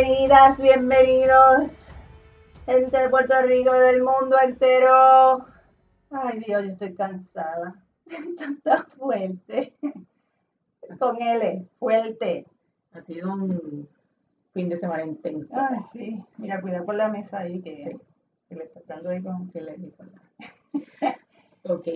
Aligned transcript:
Bienvenidas, 0.00 0.60
bienvenidos, 0.60 1.92
gente 2.66 2.96
de 2.98 3.08
Puerto 3.08 3.34
Rico, 3.42 3.72
del 3.72 4.00
mundo 4.00 4.36
entero. 4.40 5.44
Ay 6.12 6.38
Dios, 6.38 6.62
yo 6.62 6.70
estoy 6.70 6.94
cansada. 6.94 7.74
Está 8.06 8.84
fuerte. 8.96 9.74
Con 11.00 11.20
L, 11.20 11.66
fuerte. 11.80 12.46
Ha 12.92 13.02
sido 13.02 13.32
un 13.32 13.88
fin 14.54 14.68
de 14.68 14.78
semana 14.78 15.02
intenso. 15.02 15.52
Ay, 15.58 15.80
sí. 15.92 16.24
Mira, 16.36 16.60
cuidado 16.60 16.86
con 16.86 16.96
la 16.96 17.08
mesa 17.08 17.40
ahí 17.40 17.60
que, 17.60 17.90
Sí. 17.90 18.00
que 18.50 18.54
le 18.54 18.64
está 18.66 18.80
dando 18.86 19.10
ahí 19.10 19.20
con... 19.20 19.50
Que 19.50 19.62
le 19.62 19.78
ok. 21.64 21.88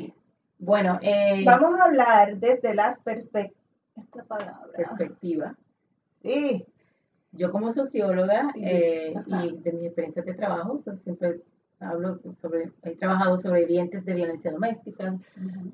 Bueno, 0.59 0.99
eh, 1.03 1.45
Vamos 1.47 1.79
a 1.79 1.85
hablar 1.85 2.37
desde 2.39 2.75
las 2.75 2.99
perspectivas. 2.99 3.63
Esta 3.95 4.25
palabra. 4.25 4.73
perspectiva. 4.75 5.55
Sí. 6.23 6.67
Yo 7.33 7.51
como 7.51 7.73
socióloga 7.73 8.53
eh, 8.57 9.15
y 9.27 9.57
de 9.57 9.73
mi 9.73 9.87
experiencia 9.87 10.23
de 10.23 10.35
trabajo, 10.35 10.81
pues 10.85 11.01
siempre 11.01 11.41
hablo 11.81 12.21
sobre, 12.41 12.71
he 12.83 12.97
trabajado 12.97 13.39
sobrevivientes 13.39 14.05
de 14.05 14.15
violencia 14.15 14.53
doméstica, 14.53 15.19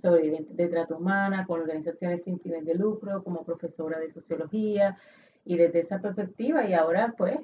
sobrevivientes 0.00 0.56
de 0.56 0.68
trata 0.68 0.96
humana, 0.96 1.46
con 1.46 1.60
organizaciones 1.60 2.22
sin 2.24 2.40
fines 2.40 2.64
de 2.64 2.74
lucro, 2.74 3.22
como 3.22 3.44
profesora 3.44 3.98
de 3.98 4.10
sociología, 4.12 4.96
y 5.44 5.56
desde 5.56 5.80
esa 5.80 6.00
perspectiva, 6.00 6.66
y 6.66 6.74
ahora 6.74 7.14
pues, 7.16 7.40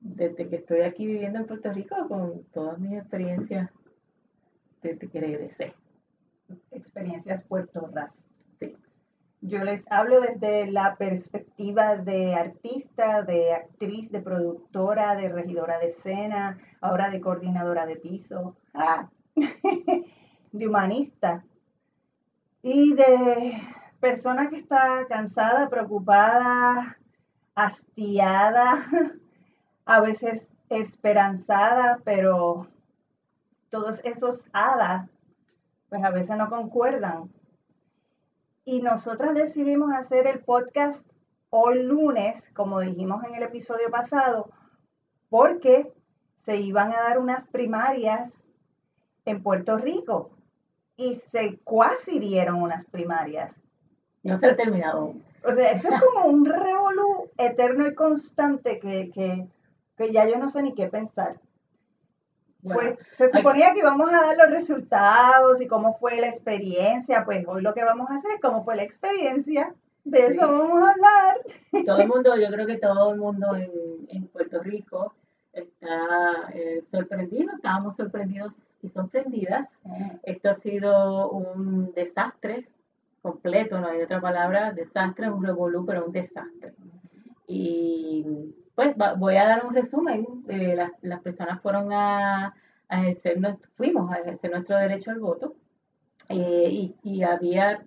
desde 0.00 0.48
que 0.48 0.56
estoy 0.56 0.80
aquí 0.80 1.06
viviendo 1.06 1.38
en 1.38 1.46
Puerto 1.46 1.72
Rico, 1.72 1.96
con 2.08 2.42
todas 2.52 2.78
mis 2.78 2.98
experiencias 2.98 3.70
desde 4.82 5.08
que 5.08 5.20
regresé. 5.20 5.74
Experiencias 6.70 7.42
Puerto 7.44 7.88
Ras. 7.92 8.12
Sí. 8.12 8.27
Yo 9.40 9.62
les 9.62 9.84
hablo 9.90 10.20
desde 10.20 10.66
la 10.70 10.96
perspectiva 10.96 11.96
de 11.96 12.34
artista, 12.34 13.22
de 13.22 13.52
actriz, 13.52 14.10
de 14.10 14.20
productora, 14.20 15.14
de 15.14 15.28
regidora 15.28 15.78
de 15.78 15.86
escena, 15.86 16.58
ahora 16.80 17.08
de 17.08 17.20
coordinadora 17.20 17.86
de 17.86 17.96
piso, 17.96 18.56
ah, 18.74 19.08
de 20.52 20.66
humanista 20.66 21.44
y 22.62 22.94
de 22.94 23.62
persona 24.00 24.50
que 24.50 24.56
está 24.56 25.06
cansada, 25.08 25.68
preocupada, 25.68 26.98
hastiada, 27.54 28.86
a 29.86 30.00
veces 30.00 30.50
esperanzada, 30.68 32.00
pero 32.04 32.66
todos 33.70 34.00
esos 34.02 34.46
hadas, 34.52 35.08
pues 35.88 36.02
a 36.02 36.10
veces 36.10 36.36
no 36.36 36.50
concuerdan. 36.50 37.30
Y 38.70 38.82
nosotras 38.82 39.34
decidimos 39.34 39.92
hacer 39.92 40.26
el 40.26 40.40
podcast 40.40 41.08
hoy 41.48 41.84
lunes, 41.84 42.50
como 42.54 42.80
dijimos 42.80 43.24
en 43.24 43.34
el 43.34 43.42
episodio 43.42 43.90
pasado, 43.90 44.50
porque 45.30 45.90
se 46.36 46.58
iban 46.58 46.92
a 46.92 47.00
dar 47.00 47.18
unas 47.18 47.46
primarias 47.46 48.44
en 49.24 49.42
Puerto 49.42 49.78
Rico 49.78 50.32
y 50.98 51.14
se 51.14 51.58
cuasi 51.64 52.18
dieron 52.18 52.60
unas 52.60 52.84
primarias. 52.84 53.58
No 54.22 54.38
se 54.38 54.48
ha 54.48 54.56
terminado. 54.56 55.14
O 55.46 55.52
sea, 55.54 55.72
esto 55.72 55.88
es 55.88 56.02
como 56.02 56.26
un 56.26 56.44
revolú 56.44 57.30
eterno 57.38 57.86
y 57.86 57.94
constante 57.94 58.78
que, 58.78 59.10
que, 59.10 59.48
que 59.96 60.12
ya 60.12 60.28
yo 60.28 60.36
no 60.36 60.50
sé 60.50 60.62
ni 60.62 60.74
qué 60.74 60.88
pensar. 60.88 61.40
Bueno, 62.74 62.96
Pues 62.96 63.06
se 63.16 63.28
suponía 63.28 63.72
que 63.72 63.80
íbamos 63.80 64.12
a 64.12 64.20
dar 64.20 64.36
los 64.36 64.50
resultados 64.50 65.60
y 65.60 65.66
cómo 65.66 65.96
fue 65.98 66.20
la 66.20 66.26
experiencia. 66.28 67.24
Pues 67.24 67.44
hoy 67.46 67.62
lo 67.62 67.74
que 67.74 67.84
vamos 67.84 68.10
a 68.10 68.16
hacer 68.16 68.32
es 68.34 68.40
cómo 68.40 68.64
fue 68.64 68.76
la 68.76 68.82
experiencia. 68.82 69.74
De 70.04 70.20
eso 70.20 70.30
Sí. 70.32 70.36
vamos 70.38 70.82
a 70.82 70.90
hablar. 70.90 71.40
todo 71.86 71.98
el 72.00 72.08
mundo, 72.08 72.36
yo 72.36 72.48
creo 72.48 72.66
que 72.66 72.78
todo 72.78 73.12
el 73.12 73.18
mundo 73.20 73.54
en, 73.56 73.70
en 74.08 74.26
Puerto 74.28 74.60
Rico 74.62 75.14
está 75.52 76.50
eh, 76.54 76.82
sorprendido, 76.90 77.54
estábamos 77.56 77.96
sorprendidos 77.96 78.52
y 78.82 78.88
sorprendidas. 78.88 79.68
Esto 80.22 80.50
ha 80.50 80.54
sido 80.56 81.30
un 81.30 81.92
desastre 81.94 82.68
completo, 83.22 83.80
no 83.80 83.88
hay 83.88 84.00
otra 84.02 84.20
palabra, 84.20 84.72
desastre, 84.72 85.30
un 85.30 85.42
revolú, 85.44 85.84
pero 85.84 86.06
un 86.06 86.12
desastre. 86.12 86.72
Y 87.46 88.54
pues 88.78 88.94
voy 89.18 89.34
a 89.34 89.44
dar 89.44 89.66
un 89.66 89.74
resumen. 89.74 90.24
Eh, 90.46 90.76
las, 90.76 90.92
las 91.02 91.20
personas 91.20 91.60
fueron 91.60 91.92
a, 91.92 92.54
a 92.88 93.00
ejercer, 93.02 93.40
nuestro- 93.40 93.68
fuimos 93.76 94.08
a 94.12 94.20
ejercer 94.20 94.52
nuestro 94.52 94.76
derecho 94.78 95.10
al 95.10 95.18
voto 95.18 95.56
eh, 96.28 96.68
y, 96.70 96.94
y 97.02 97.24
había 97.24 97.82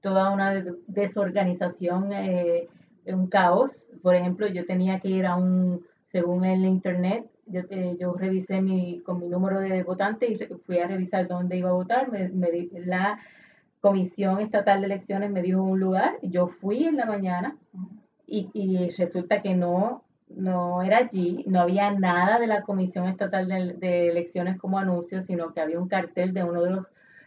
toda 0.00 0.30
una 0.30 0.52
de- 0.52 0.74
desorganización, 0.88 2.12
eh, 2.12 2.66
un 3.06 3.28
caos. 3.28 3.86
Por 4.02 4.16
ejemplo, 4.16 4.48
yo 4.48 4.66
tenía 4.66 4.98
que 4.98 5.10
ir 5.10 5.26
a 5.26 5.36
un, 5.36 5.86
según 6.08 6.44
el 6.44 6.64
internet, 6.64 7.30
yo, 7.46 7.64
te- 7.64 7.96
yo 7.96 8.12
revisé 8.14 8.60
mi, 8.60 8.98
con 9.02 9.20
mi 9.20 9.28
número 9.28 9.60
de 9.60 9.84
votante 9.84 10.26
y 10.26 10.36
fui 10.66 10.80
a 10.80 10.88
revisar 10.88 11.28
dónde 11.28 11.56
iba 11.56 11.70
a 11.70 11.74
votar. 11.74 12.10
Me, 12.10 12.68
la 12.84 13.20
Comisión 13.80 14.40
Estatal 14.40 14.80
de 14.80 14.86
Elecciones 14.86 15.30
me 15.30 15.40
dijo 15.40 15.62
un 15.62 15.78
lugar, 15.78 16.18
yo 16.22 16.48
fui 16.48 16.82
en 16.84 16.96
la 16.96 17.06
mañana 17.06 17.56
y, 18.26 18.50
y 18.54 18.90
resulta 18.90 19.40
que 19.40 19.54
no, 19.54 20.02
no 20.36 20.82
era 20.82 20.98
allí, 20.98 21.44
no 21.46 21.60
había 21.60 21.90
nada 21.92 22.38
de 22.38 22.46
la 22.46 22.62
Comisión 22.62 23.06
Estatal 23.06 23.48
de, 23.48 23.74
de 23.74 24.08
Elecciones 24.08 24.58
como 24.58 24.78
anuncio, 24.78 25.22
sino 25.22 25.52
que 25.52 25.60
había 25.60 25.80
un 25.80 25.88
cartel 25.88 26.32
de 26.32 26.44
uno 26.44 26.62
de 26.62 26.70
los 26.70 26.86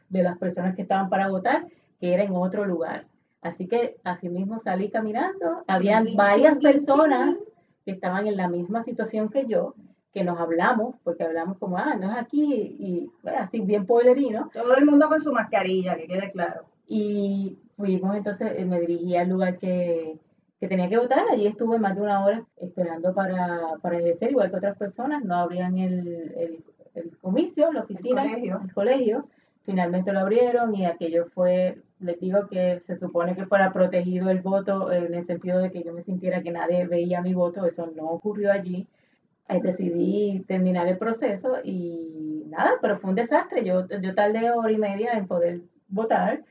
de 0.09 0.23
las 0.23 0.37
personas 0.37 0.75
que 0.75 0.83
estaban 0.83 1.09
para 1.09 1.29
votar, 1.29 1.67
que 1.99 2.13
era 2.13 2.23
en 2.23 2.35
otro 2.35 2.65
lugar. 2.65 3.07
Así 3.41 3.67
que 3.67 3.97
así 4.03 4.29
mismo 4.29 4.59
salí 4.59 4.89
caminando, 4.89 5.63
habían 5.67 6.15
varias 6.15 6.57
personas 6.57 7.35
que 7.83 7.91
estaban 7.91 8.25
en 8.25 8.37
la 8.37 8.47
misma 8.47 8.83
situación 8.83 9.29
que 9.29 9.45
yo, 9.45 9.75
que 10.11 10.23
nos 10.23 10.39
hablamos, 10.39 10.95
porque 11.03 11.23
hablamos 11.23 11.57
como, 11.57 11.77
ah, 11.77 11.95
no 11.95 12.11
es 12.11 12.17
aquí, 12.17 12.75
y 12.79 13.11
bueno, 13.21 13.39
así 13.39 13.59
bien 13.59 13.85
pueblerino, 13.85 14.49
Todo 14.51 14.75
el 14.75 14.85
mundo 14.85 15.07
con 15.07 15.21
su 15.21 15.31
mascarilla, 15.31 15.95
que 15.95 16.07
quede 16.07 16.31
claro. 16.31 16.65
y 16.87 17.59
fuimos 17.75 18.15
entonces, 18.15 18.53
eh, 18.55 18.65
me 18.65 18.79
dirigí 18.79 19.15
al 19.15 19.29
lugar 19.29 19.59
que, 19.59 20.17
que 20.59 20.67
tenía 20.67 20.89
que 20.89 20.97
votar. 20.97 21.25
Allí 21.31 21.47
estuve 21.47 21.79
más 21.79 21.95
de 21.95 22.01
una 22.01 22.25
hora 22.25 22.45
esperando 22.57 23.13
para, 23.13 23.77
para 23.81 23.99
ejercer, 23.99 24.31
igual 24.31 24.49
que 24.49 24.57
otras 24.57 24.77
personas. 24.77 25.23
No 25.23 25.35
abrían 25.35 25.77
el, 25.77 26.33
el, 26.37 26.63
el 26.93 27.17
comicio, 27.17 27.71
la 27.71 27.81
oficina, 27.81 28.23
colegio. 28.23 28.61
el 28.63 28.73
colegio. 28.73 29.29
Finalmente 29.63 30.13
lo 30.13 30.19
abrieron 30.19 30.75
y 30.75 30.85
aquello 30.85 31.25
fue, 31.33 31.81
les 31.99 32.19
digo 32.19 32.47
que 32.47 32.79
se 32.81 32.97
supone 32.97 33.35
que 33.35 33.47
fuera 33.47 33.73
protegido 33.73 34.29
el 34.29 34.41
voto 34.41 34.91
en 34.91 35.13
el 35.13 35.25
sentido 35.25 35.59
de 35.59 35.71
que 35.71 35.81
yo 35.81 35.91
me 35.91 36.03
sintiera 36.03 36.43
que 36.43 36.51
nadie 36.51 36.85
veía 36.85 37.21
mi 37.21 37.33
voto. 37.33 37.65
Eso 37.65 37.91
no 37.95 38.05
ocurrió 38.05 38.51
allí. 38.51 38.87
Eh, 39.47 39.59
decidí 39.61 40.43
terminar 40.47 40.87
el 40.87 40.97
proceso 40.97 41.57
y 41.63 42.45
nada, 42.47 42.73
pero 42.81 42.97
fue 42.97 43.09
un 43.09 43.15
desastre. 43.15 43.63
Yo, 43.63 43.87
yo 43.87 44.15
tardé 44.15 44.51
hora 44.51 44.71
y 44.71 44.77
media 44.77 45.13
en 45.13 45.27
poder 45.27 45.61
votar 45.87 46.43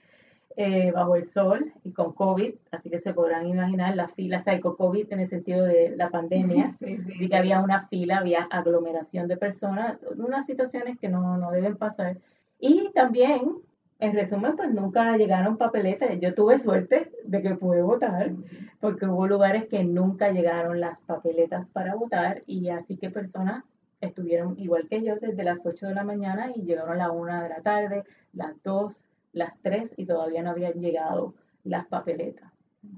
eh, 0.56 0.92
bajo 0.92 1.16
el 1.16 1.24
sol 1.24 1.72
y 1.82 1.90
con 1.90 2.12
COVID, 2.12 2.54
así 2.70 2.88
que 2.88 3.00
se 3.00 3.12
podrán 3.12 3.48
imaginar 3.48 3.96
la 3.96 4.06
fila, 4.06 4.38
o 4.38 4.42
sea, 4.44 4.60
con 4.60 4.76
COVID 4.76 5.12
en 5.12 5.20
el 5.20 5.28
sentido 5.28 5.64
de 5.64 5.94
la 5.96 6.10
pandemia. 6.10 6.76
Sí, 6.78 6.98
sí, 6.98 7.12
Así 7.14 7.28
que 7.28 7.36
había 7.36 7.60
una 7.60 7.88
fila, 7.88 8.18
había 8.18 8.44
aglomeración 8.44 9.26
de 9.26 9.36
personas, 9.36 9.98
unas 10.16 10.46
situaciones 10.46 10.98
que 10.98 11.08
no, 11.08 11.36
no 11.38 11.50
deben 11.50 11.76
pasar. 11.76 12.18
Y 12.60 12.90
también, 12.94 13.56
en 13.98 14.14
resumen, 14.14 14.54
pues 14.54 14.70
nunca 14.70 15.16
llegaron 15.16 15.56
papeletas. 15.56 16.18
Yo 16.20 16.34
tuve 16.34 16.58
suerte 16.58 17.10
de 17.24 17.42
que 17.42 17.54
pude 17.56 17.82
votar, 17.82 18.32
porque 18.80 19.06
hubo 19.06 19.26
lugares 19.26 19.66
que 19.66 19.82
nunca 19.82 20.30
llegaron 20.30 20.78
las 20.78 21.00
papeletas 21.00 21.66
para 21.72 21.96
votar, 21.96 22.42
y 22.46 22.68
así 22.68 22.96
que 22.96 23.10
personas 23.10 23.64
estuvieron 24.00 24.58
igual 24.58 24.86
que 24.88 25.02
yo 25.02 25.16
desde 25.16 25.42
las 25.42 25.64
8 25.66 25.88
de 25.88 25.94
la 25.94 26.04
mañana 26.04 26.52
y 26.54 26.62
llegaron 26.62 26.92
a 26.92 26.96
la 26.96 27.10
1 27.10 27.42
de 27.42 27.48
la 27.48 27.60
tarde, 27.62 28.04
las 28.32 28.62
2, 28.62 29.04
las 29.34 29.52
3 29.62 29.92
y 29.96 30.06
todavía 30.06 30.42
no 30.42 30.50
habían 30.50 30.80
llegado 30.80 31.34
las 31.64 31.86
papeletas. 31.86 32.52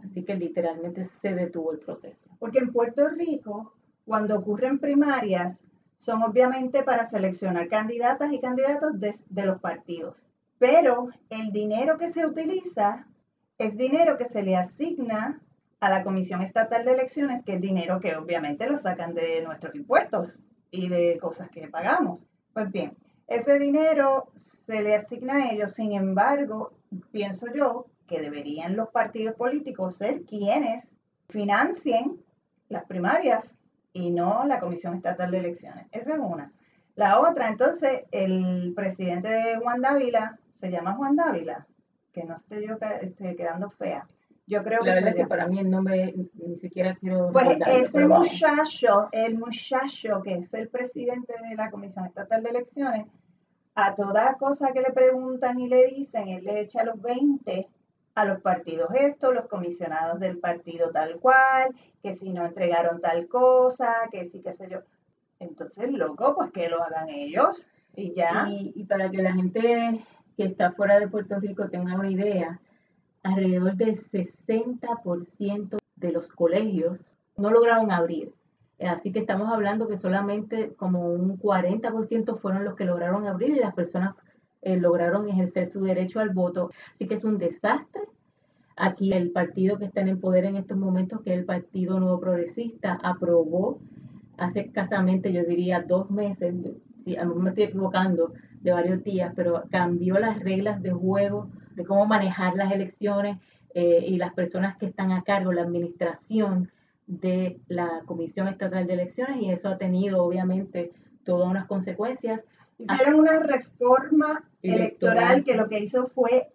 Así 0.04 0.24
que 0.24 0.36
literalmente 0.36 1.08
se 1.20 1.34
detuvo 1.34 1.72
el 1.72 1.78
proceso. 1.78 2.28
Porque 2.38 2.58
en 2.58 2.72
Puerto 2.72 3.08
Rico, 3.08 3.74
cuando 4.04 4.36
ocurren 4.36 4.78
primarias, 4.78 5.66
son 5.98 6.22
obviamente 6.22 6.82
para 6.82 7.08
seleccionar 7.08 7.68
candidatas 7.68 8.32
y 8.32 8.40
candidatos 8.40 9.00
de, 9.00 9.14
de 9.28 9.46
los 9.46 9.60
partidos. 9.60 10.28
Pero 10.58 11.08
el 11.30 11.50
dinero 11.52 11.98
que 11.98 12.08
se 12.08 12.26
utiliza 12.26 13.06
es 13.58 13.76
dinero 13.76 14.16
que 14.18 14.24
se 14.24 14.42
le 14.42 14.56
asigna 14.56 15.40
a 15.80 15.90
la 15.90 16.02
Comisión 16.02 16.42
Estatal 16.42 16.84
de 16.84 16.92
Elecciones, 16.92 17.42
que 17.44 17.54
es 17.54 17.60
dinero 17.60 18.00
que 18.00 18.16
obviamente 18.16 18.68
lo 18.68 18.78
sacan 18.78 19.14
de 19.14 19.42
nuestros 19.42 19.74
impuestos 19.74 20.40
y 20.70 20.88
de 20.88 21.18
cosas 21.20 21.50
que 21.50 21.68
pagamos. 21.68 22.26
Pues 22.52 22.70
bien, 22.70 22.96
ese 23.26 23.58
dinero 23.58 24.28
se 24.66 24.82
le 24.82 24.94
asigna 24.94 25.34
a 25.34 25.50
ellos, 25.50 25.72
sin 25.72 25.92
embargo, 25.92 26.72
pienso 27.12 27.46
yo 27.54 27.86
que 28.06 28.20
deberían 28.20 28.76
los 28.76 28.88
partidos 28.88 29.34
políticos 29.34 29.96
ser 29.96 30.22
quienes 30.22 30.96
financien 31.28 32.20
las 32.68 32.84
primarias 32.84 33.56
y 33.92 34.10
no 34.10 34.44
la 34.46 34.60
Comisión 34.60 34.94
Estatal 34.94 35.30
de 35.30 35.38
Elecciones. 35.38 35.86
Esa 35.92 36.14
es 36.14 36.18
una. 36.18 36.52
La 36.94 37.20
otra, 37.20 37.48
entonces, 37.48 38.04
el 38.10 38.72
presidente 38.74 39.28
de 39.28 39.56
Juan 39.56 39.80
Dávila, 39.80 40.38
se 40.60 40.70
llama 40.70 40.94
Juan 40.94 41.16
Dávila, 41.16 41.66
que 42.12 42.24
no 42.24 42.36
esté 42.36 42.66
yo 42.66 42.76
este, 43.00 43.36
quedando 43.36 43.70
fea. 43.70 44.06
Yo 44.46 44.62
creo 44.62 44.80
La 44.80 44.84
que 44.84 45.00
verdad 45.00 45.02
se 45.02 45.08
es 45.08 45.24
que 45.24 45.28
para 45.28 45.48
mí 45.48 45.58
el 45.58 45.70
nombre 45.70 46.14
ni 46.34 46.56
siquiera 46.56 46.94
quiero 46.94 47.32
Pues 47.32 47.58
ese 47.66 48.06
muchacho, 48.06 49.08
el 49.10 49.36
muchacho 49.38 50.22
que 50.22 50.34
es 50.34 50.54
el 50.54 50.68
presidente 50.68 51.34
de 51.48 51.56
la 51.56 51.70
Comisión 51.70 52.06
Estatal 52.06 52.42
de 52.42 52.50
Elecciones, 52.50 53.06
a 53.74 53.94
toda 53.94 54.34
cosa 54.34 54.72
que 54.72 54.80
le 54.80 54.92
preguntan 54.92 55.58
y 55.58 55.68
le 55.68 55.86
dicen, 55.88 56.28
él 56.28 56.44
le 56.44 56.60
echa 56.60 56.84
los 56.84 57.00
20 57.02 57.68
a 58.14 58.24
los 58.24 58.40
partidos 58.40 58.88
estos, 58.94 59.34
los 59.34 59.46
comisionados 59.46 60.20
del 60.20 60.38
partido 60.38 60.90
tal 60.90 61.18
cual, 61.18 61.74
que 62.02 62.14
si 62.14 62.32
no 62.32 62.46
entregaron 62.46 63.00
tal 63.00 63.26
cosa, 63.28 63.94
que 64.10 64.24
sí, 64.24 64.40
qué 64.40 64.52
sé 64.52 64.68
yo. 64.70 64.78
Entonces, 65.40 65.90
loco, 65.90 66.34
pues 66.34 66.52
que 66.52 66.68
lo 66.68 66.82
hagan 66.82 67.10
ellos 67.10 67.62
y 67.94 68.14
ya. 68.14 68.46
Y, 68.48 68.72
y 68.74 68.84
para 68.84 69.10
que 69.10 69.22
la 69.22 69.34
gente 69.34 70.06
que 70.36 70.44
está 70.44 70.72
fuera 70.72 70.98
de 70.98 71.08
Puerto 71.08 71.38
Rico 71.38 71.68
tenga 71.68 71.94
una 71.94 72.10
idea, 72.10 72.60
alrededor 73.26 73.76
del 73.76 73.96
60% 73.96 75.78
de 75.96 76.12
los 76.12 76.28
colegios 76.28 77.18
no 77.36 77.50
lograron 77.50 77.90
abrir. 77.90 78.32
Eh, 78.78 78.86
Así 78.86 79.12
que 79.12 79.20
estamos 79.20 79.48
hablando 79.48 79.88
que 79.88 79.98
solamente 79.98 80.74
como 80.74 81.10
un 81.10 81.38
40% 81.38 82.38
fueron 82.38 82.64
los 82.64 82.76
que 82.76 82.84
lograron 82.84 83.26
abrir 83.26 83.50
y 83.50 83.60
las 83.60 83.74
personas 83.74 84.14
eh, 84.62 84.76
lograron 84.76 85.28
ejercer 85.28 85.66
su 85.66 85.82
derecho 85.82 86.20
al 86.20 86.30
voto. 86.30 86.70
Así 86.94 87.06
que 87.06 87.14
es 87.14 87.24
un 87.24 87.38
desastre. 87.38 88.02
Aquí 88.76 89.12
el 89.12 89.30
partido 89.30 89.78
que 89.78 89.86
está 89.86 90.02
en 90.02 90.08
el 90.08 90.18
poder 90.18 90.44
en 90.44 90.56
estos 90.56 90.76
momentos, 90.76 91.22
que 91.22 91.32
es 91.32 91.38
el 91.38 91.46
Partido 91.46 91.98
Nuevo 91.98 92.20
Progresista, 92.20 92.98
aprobó 93.02 93.80
hace 94.36 94.60
escasamente, 94.60 95.32
yo 95.32 95.44
diría, 95.44 95.80
dos 95.80 96.10
meses, 96.10 96.54
si 97.04 97.16
a 97.16 97.22
lo 97.22 97.28
mejor 97.28 97.42
me 97.42 97.48
estoy 97.50 97.64
equivocando, 97.64 98.34
de 98.60 98.72
varios 98.72 99.02
días, 99.02 99.32
pero 99.34 99.64
cambió 99.70 100.18
las 100.18 100.40
reglas 100.40 100.82
de 100.82 100.90
juego, 100.90 101.48
de 101.76 101.84
cómo 101.84 102.06
manejar 102.06 102.54
las 102.56 102.72
elecciones 102.72 103.38
eh, 103.74 104.04
y 104.08 104.16
las 104.16 104.32
personas 104.34 104.76
que 104.78 104.86
están 104.86 105.12
a 105.12 105.22
cargo, 105.22 105.52
la 105.52 105.62
administración 105.62 106.72
de 107.06 107.60
la 107.68 108.02
Comisión 108.06 108.48
Estatal 108.48 108.86
de 108.86 108.94
Elecciones 108.94 109.36
y 109.40 109.50
eso 109.50 109.68
ha 109.68 109.78
tenido 109.78 110.24
obviamente 110.24 110.90
todas 111.24 111.48
unas 111.48 111.66
consecuencias. 111.66 112.42
Hicieron 112.78 113.20
una 113.20 113.38
reforma 113.40 114.44
electoral 114.62 115.18
Electoral. 115.18 115.44
que 115.44 115.54
lo 115.56 115.68
que 115.68 115.78
hizo 115.80 116.08
fue 116.08 116.48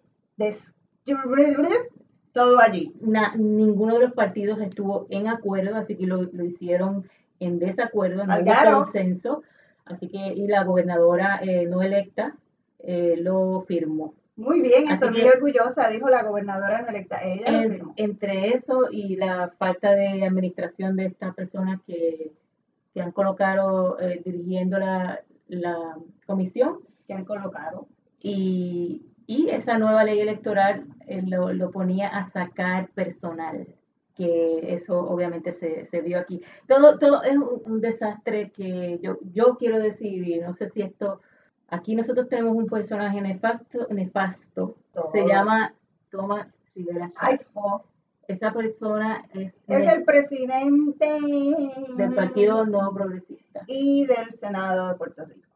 todo 2.32 2.58
allí. 2.60 2.92
Na- 3.00 3.34
ninguno 3.36 3.94
de 3.94 4.04
los 4.06 4.12
partidos 4.12 4.60
estuvo 4.60 5.06
en 5.10 5.28
acuerdo, 5.28 5.76
así 5.76 5.96
que 5.96 6.06
lo, 6.06 6.22
lo 6.22 6.44
hicieron 6.44 7.08
en 7.40 7.58
desacuerdo, 7.58 8.26
no 8.26 8.32
hubo 8.40 8.44
consenso, 8.84 9.42
así 9.84 10.08
que 10.08 10.18
y 10.34 10.46
la 10.48 10.64
gobernadora 10.64 11.40
eh, 11.42 11.66
no 11.66 11.82
electa 11.82 12.36
eh, 12.82 13.16
lo 13.18 13.62
firmó. 13.62 14.14
Muy 14.36 14.60
bien, 14.60 14.90
estoy 14.90 15.10
muy 15.10 15.22
orgullosa, 15.22 15.88
dijo 15.90 16.08
la 16.08 16.22
gobernadora 16.24 16.82
no 16.82 16.88
electa. 16.88 17.22
Ella 17.22 17.50
lo 17.52 17.58
En- 17.62 17.72
firmó. 17.72 17.92
entre 17.96 18.54
eso 18.54 18.88
y 18.90 19.16
la 19.16 19.50
falta 19.58 19.92
de 19.92 20.24
administración 20.24 20.96
de 20.96 21.06
estas 21.06 21.34
personas 21.34 21.80
que, 21.86 22.32
que 22.94 23.02
han 23.02 23.12
colocado 23.12 24.00
eh, 24.00 24.22
dirigiendo 24.24 24.78
la, 24.78 25.20
la 25.48 25.96
comisión 26.26 26.78
que 27.06 27.12
han 27.14 27.24
colocado. 27.24 27.86
y, 28.20 29.02
y 29.26 29.48
esa 29.50 29.78
nueva 29.78 30.04
ley 30.04 30.18
electoral 30.20 30.84
eh, 31.06 31.22
lo, 31.26 31.52
lo 31.52 31.70
ponía 31.70 32.08
a 32.08 32.28
sacar 32.30 32.88
personal, 32.90 33.66
que 34.14 34.74
eso 34.74 34.98
obviamente 35.00 35.52
se, 35.54 35.86
se 35.86 36.00
vio 36.00 36.18
aquí. 36.18 36.42
Todo, 36.66 36.98
todo 36.98 37.22
es 37.22 37.36
un, 37.36 37.62
un 37.64 37.80
desastre 37.80 38.50
que 38.50 38.98
yo, 39.02 39.18
yo 39.32 39.56
quiero 39.58 39.78
decir, 39.78 40.26
y 40.26 40.40
no 40.40 40.52
sé 40.54 40.66
si 40.68 40.82
esto, 40.82 41.20
aquí 41.72 41.94
nosotros 41.96 42.28
tenemos 42.28 42.54
un 42.56 42.66
personaje 42.66 43.20
nefasto, 43.20 43.86
nefasto 43.90 44.76
se 45.12 45.26
llama 45.26 45.74
Thomas 46.10 46.46
Rivera. 46.74 47.10
Ay. 47.16 47.38
Esa 48.28 48.52
persona 48.52 49.22
es, 49.34 49.52
el 49.68 50.04
presidente 50.04 51.08
del 51.96 52.14
Partido 52.14 52.64
Nuevo 52.66 52.94
Progresista. 52.94 53.62
y 53.66 54.06
del 54.06 54.30
Senado 54.30 54.88
de 54.88 54.94
Puerto 54.94 55.24
Rico. 55.24 55.48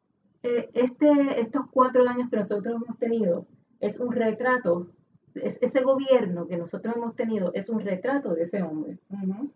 Eh, 0.43 0.69
este, 0.75 1.41
estos 1.41 1.67
cuatro 1.71 2.07
años 2.09 2.29
que 2.29 2.37
nosotros 2.37 2.75
hemos 2.83 2.99
tenido 2.99 3.47
es 3.81 3.99
un 3.99 4.13
retrato, 4.13 4.89
es- 5.35 5.59
ese 5.61 5.81
gobierno 5.83 6.47
que 6.49 6.57
nosotros 6.57 6.97
hemos 6.97 7.15
tenido 7.15 7.51
es 7.55 7.69
un 7.69 7.81
retrato 7.81 8.35
de 8.35 8.43
ese 8.43 8.63
hombre. 8.63 8.99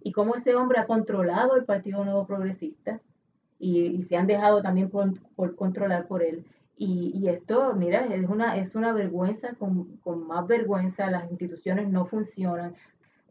Y 0.02 0.12
cómo 0.12 0.34
ese 0.36 0.54
hombre 0.54 0.78
ha 0.78 0.86
controlado 0.86 1.56
el 1.56 1.64
Partido 1.64 2.04
Nuevo 2.04 2.26
Progresista 2.26 3.00
y, 3.60 3.82
y 3.86 4.02
se 4.02 4.16
han 4.16 4.26
dejado 4.26 4.62
también 4.62 4.90
por, 4.90 5.12
por 5.36 5.54
controlar 5.54 6.08
por 6.08 6.24
él. 6.24 6.44
Y, 6.76 7.12
y 7.14 7.28
esto, 7.28 7.74
mira, 7.74 8.06
es 8.06 8.26
una, 8.26 8.56
es 8.56 8.74
una 8.74 8.92
vergüenza, 8.92 9.54
con, 9.54 9.96
con 9.98 10.26
más 10.26 10.46
vergüenza, 10.46 11.10
las 11.10 11.30
instituciones 11.30 11.88
no 11.90 12.06
funcionan. 12.06 12.74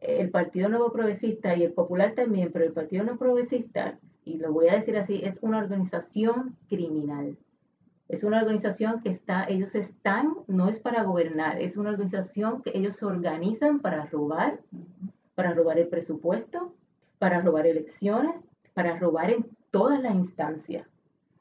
El 0.02 0.30
Partido 0.30 0.70
Nuevo 0.70 0.92
Progresista 0.92 1.56
y 1.56 1.64
el 1.64 1.74
Popular 1.74 2.14
también, 2.14 2.52
pero 2.54 2.64
el 2.64 2.74
Partido 2.74 3.04
Nuevo 3.04 3.20
Progresista, 3.20 3.98
y 4.24 4.38
lo 4.38 4.54
voy 4.54 4.68
a 4.70 4.76
decir 4.76 4.96
así, 4.98 5.22
es 5.24 5.40
una 5.42 5.58
organización 5.58 6.56
criminal. 6.70 7.36
Es 8.08 8.24
una 8.24 8.40
organización 8.40 9.02
que 9.02 9.10
está, 9.10 9.46
ellos 9.46 9.76
están, 9.76 10.36
no 10.48 10.68
es 10.68 10.80
para 10.80 11.04
gobernar, 11.04 11.60
es 11.60 11.76
una 11.76 11.90
organización 11.90 12.62
que 12.62 12.72
ellos 12.76 12.96
se 12.96 13.06
organizan 13.06 13.80
para 13.80 14.06
robar, 14.06 14.60
para 15.36 15.54
robar 15.54 15.80
el 15.80 15.88
presupuesto, 15.88 16.74
para 17.18 17.42
robar 17.42 17.68
elecciones, 17.68 18.36
para 18.74 18.98
robar 18.98 19.32
en 19.32 19.46
todas 19.72 20.02
las 20.02 20.16
instancias. 20.16 20.88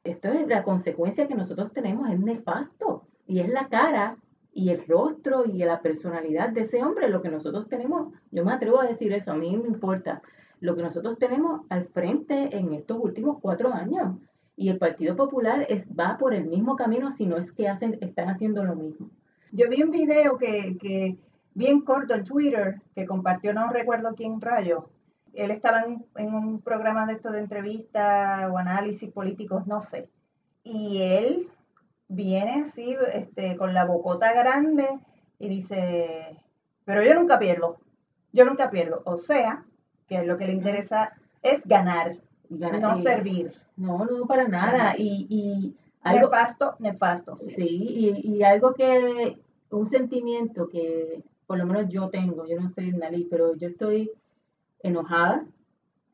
Esto 0.04 0.28
es 0.28 0.46
la 0.46 0.62
consecuencia 0.62 1.28
que 1.28 1.34
nosotros 1.34 1.72
tenemos, 1.72 2.08
es 2.10 2.18
nefasto. 2.18 3.04
Y 3.26 3.40
es 3.40 3.50
la 3.50 3.68
cara 3.68 4.16
y 4.52 4.70
el 4.70 4.86
rostro 4.86 5.44
y 5.44 5.58
la 5.58 5.82
personalidad 5.82 6.48
de 6.48 6.62
ese 6.62 6.82
hombre 6.82 7.08
lo 7.08 7.22
que 7.22 7.28
nosotros 7.28 7.68
tenemos. 7.68 8.12
Yo 8.30 8.44
me 8.44 8.52
atrevo 8.52 8.80
a 8.80 8.86
decir 8.86 9.12
eso, 9.12 9.32
a 9.32 9.36
mí 9.36 9.56
me 9.56 9.68
importa 9.68 10.22
lo 10.60 10.74
que 10.74 10.82
nosotros 10.82 11.18
tenemos 11.18 11.60
al 11.68 11.86
frente 11.86 12.56
en 12.56 12.72
estos 12.72 12.98
últimos 13.00 13.38
cuatro 13.40 13.72
años. 13.72 14.16
Y 14.56 14.70
el 14.70 14.78
Partido 14.78 15.14
Popular 15.14 15.66
es, 15.68 15.86
va 15.88 16.16
por 16.18 16.34
el 16.34 16.46
mismo 16.46 16.74
camino, 16.74 17.10
si 17.10 17.26
no 17.26 17.36
es 17.36 17.52
que 17.52 17.68
hacen, 17.68 17.98
están 18.00 18.28
haciendo 18.28 18.64
lo 18.64 18.74
mismo. 18.74 19.10
Yo 19.52 19.68
vi 19.68 19.82
un 19.82 19.90
video 19.90 20.36
que, 20.36 20.76
que 20.80 21.16
bien 21.54 21.82
corto 21.82 22.14
en 22.14 22.24
Twitter 22.24 22.80
que 22.94 23.06
compartió, 23.06 23.54
no 23.54 23.68
recuerdo 23.70 24.14
quién 24.16 24.40
rayo. 24.40 24.90
Él 25.34 25.50
estaba 25.50 25.82
en, 25.82 26.04
en 26.16 26.34
un 26.34 26.60
programa 26.60 27.06
de 27.06 27.14
esto 27.14 27.30
de 27.30 27.40
entrevista 27.40 28.48
o 28.52 28.58
análisis 28.58 29.10
políticos, 29.12 29.66
no 29.66 29.80
sé. 29.80 30.08
Y 30.64 31.02
él 31.02 31.48
viene 32.08 32.62
así, 32.62 32.96
este, 33.12 33.56
con 33.56 33.74
la 33.74 33.84
bocota 33.84 34.32
grande 34.32 34.86
y 35.38 35.48
dice, 35.48 36.36
pero 36.84 37.02
yo 37.02 37.14
nunca 37.14 37.38
pierdo, 37.38 37.78
yo 38.32 38.44
nunca 38.44 38.70
pierdo. 38.70 39.02
O 39.04 39.16
sea, 39.16 39.64
que 40.08 40.22
lo 40.24 40.36
que 40.38 40.46
le 40.46 40.52
interesa 40.52 41.12
es 41.42 41.66
ganar, 41.66 42.16
Y 42.48 42.58
gana- 42.58 42.78
no 42.78 42.98
y- 42.98 43.02
servir. 43.02 43.52
No, 43.76 44.04
no, 44.06 44.26
para 44.26 44.48
nada. 44.48 44.94
Y, 44.98 45.26
y 45.30 45.76
algo, 46.02 46.28
Nefasto, 46.30 46.74
nefasto, 46.80 47.36
sí. 47.36 47.50
Sí, 47.54 47.66
y, 48.24 48.36
y 48.36 48.42
algo 48.42 48.74
que, 48.74 49.36
un 49.70 49.86
sentimiento 49.86 50.68
que 50.68 51.22
por 51.46 51.58
lo 51.58 51.66
menos 51.66 51.88
yo 51.88 52.08
tengo, 52.10 52.46
yo 52.46 52.60
no 52.60 52.68
sé, 52.68 52.90
Nali, 52.92 53.26
pero 53.30 53.54
yo 53.54 53.68
estoy 53.68 54.10
enojada, 54.88 55.44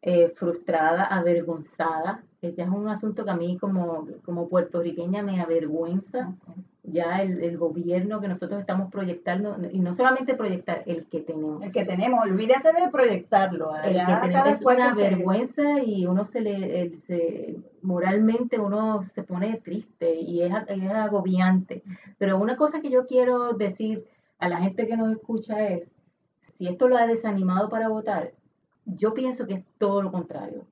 eh, 0.02 0.28
frustrada, 0.36 1.04
avergonzada. 1.04 2.22
Este 2.42 2.60
es 2.62 2.68
un 2.68 2.88
asunto 2.88 3.24
que 3.24 3.30
a 3.30 3.36
mí 3.36 3.56
como, 3.58 4.06
como 4.24 4.48
puertorriqueña 4.48 5.22
me 5.22 5.40
avergüenza 5.40 6.34
ya 6.82 7.22
el, 7.22 7.42
el 7.42 7.56
gobierno 7.56 8.20
que 8.20 8.28
nosotros 8.28 8.60
estamos 8.60 8.90
proyectando, 8.90 9.56
y 9.72 9.78
no 9.78 9.94
solamente 9.94 10.34
proyectar, 10.34 10.82
el 10.84 11.06
que 11.06 11.20
tenemos. 11.20 11.62
El 11.62 11.72
que 11.72 11.86
tenemos, 11.86 12.20
olvídate 12.22 12.68
de 12.78 12.90
proyectarlo. 12.92 13.74
El 13.76 13.94
que 14.06 14.12
tenemos 14.20 14.48
es 14.48 14.62
una 14.66 14.94
se- 14.94 15.02
vergüenza 15.02 15.82
y 15.82 16.04
uno 16.06 16.26
se 16.26 16.42
le, 16.42 16.80
el- 16.82 17.00
se- 17.06 17.56
moralmente 17.80 18.58
uno 18.58 19.02
se 19.04 19.22
pone 19.22 19.56
triste 19.64 20.14
y 20.20 20.42
es, 20.42 20.52
es 20.68 20.90
agobiante. 20.90 21.82
Pero 22.18 22.38
una 22.38 22.56
cosa 22.56 22.82
que 22.82 22.90
yo 22.90 23.06
quiero 23.06 23.54
decir 23.54 24.04
a 24.38 24.50
la 24.50 24.58
gente 24.58 24.86
que 24.86 24.98
nos 24.98 25.10
escucha 25.10 25.66
es, 25.66 25.90
si 26.58 26.68
esto 26.68 26.86
lo 26.88 26.98
ha 26.98 27.06
desanimado 27.06 27.70
para 27.70 27.88
votar, 27.88 28.32
yo 28.86 29.14
pienso 29.14 29.46
que 29.46 29.54
es 29.54 29.64
todo 29.78 30.02
lo 30.02 30.12
contrario. 30.12 30.66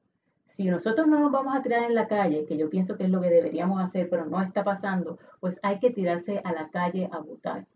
Si 0.46 0.64
nosotros 0.66 1.06
no 1.06 1.18
nos 1.18 1.32
vamos 1.32 1.56
a 1.56 1.62
tirar 1.62 1.84
en 1.84 1.94
la 1.94 2.08
calle, 2.08 2.44
que 2.44 2.58
yo 2.58 2.68
pienso 2.68 2.96
que 2.96 3.04
es 3.04 3.10
lo 3.10 3.20
que 3.20 3.30
deberíamos 3.30 3.80
hacer, 3.80 4.10
pero 4.10 4.26
no 4.26 4.40
está 4.42 4.62
pasando, 4.64 5.18
pues 5.40 5.58
hay 5.62 5.78
que 5.78 5.90
tirarse 5.90 6.42
a 6.44 6.52
la 6.52 6.68
calle 6.68 7.08
a 7.10 7.18
votar 7.18 7.66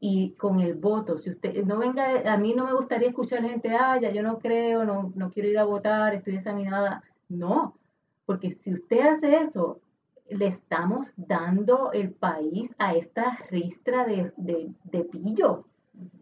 y 0.00 0.30
con 0.32 0.60
el 0.60 0.74
voto. 0.74 1.18
Si 1.18 1.30
usted 1.30 1.64
no 1.64 1.78
venga, 1.78 2.32
a 2.32 2.36
mí 2.36 2.54
no 2.54 2.64
me 2.64 2.74
gustaría 2.74 3.08
escuchar 3.08 3.42
gente, 3.42 3.70
ah, 3.70 3.98
ya 4.00 4.10
yo 4.10 4.22
no 4.22 4.38
creo, 4.38 4.84
no, 4.84 5.12
no 5.14 5.30
quiero 5.30 5.48
ir 5.48 5.58
a 5.58 5.64
votar, 5.64 6.14
estoy 6.14 6.36
examinada. 6.36 7.02
No, 7.28 7.76
porque 8.26 8.52
si 8.52 8.72
usted 8.72 9.00
hace 9.00 9.36
eso, 9.36 9.80
le 10.28 10.46
estamos 10.46 11.12
dando 11.16 11.92
el 11.92 12.10
país 12.12 12.74
a 12.78 12.94
esta 12.94 13.38
ristra 13.50 14.04
de, 14.04 14.32
de, 14.36 14.72
de 14.84 15.04
pillo 15.04 15.64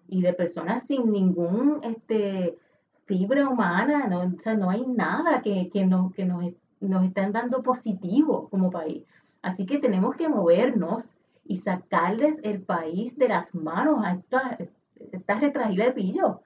y 0.08 0.22
de 0.22 0.32
personas 0.32 0.84
sin 0.86 1.10
ningún 1.10 1.80
este, 1.82 2.56
fibra 3.06 3.48
humana, 3.48 4.06
no, 4.08 4.20
o 4.20 4.38
sea, 4.42 4.54
no 4.54 4.70
hay 4.70 4.84
nada 4.86 5.40
que, 5.42 5.70
que, 5.72 5.86
nos, 5.86 6.12
que 6.12 6.24
nos 6.24 6.44
nos 6.80 7.04
están 7.04 7.32
dando 7.32 7.62
positivo 7.62 8.48
como 8.50 8.70
país. 8.70 9.04
Así 9.42 9.66
que 9.66 9.78
tenemos 9.78 10.16
que 10.16 10.28
movernos 10.28 11.04
y 11.44 11.56
sacarles 11.56 12.36
el 12.42 12.60
país 12.62 13.16
de 13.16 13.28
las 13.28 13.54
manos 13.54 14.04
a 14.04 14.12
esta, 14.12 14.58
esta 15.12 15.38
retragida 15.38 15.84
de 15.84 15.92
pillo. 15.92 16.40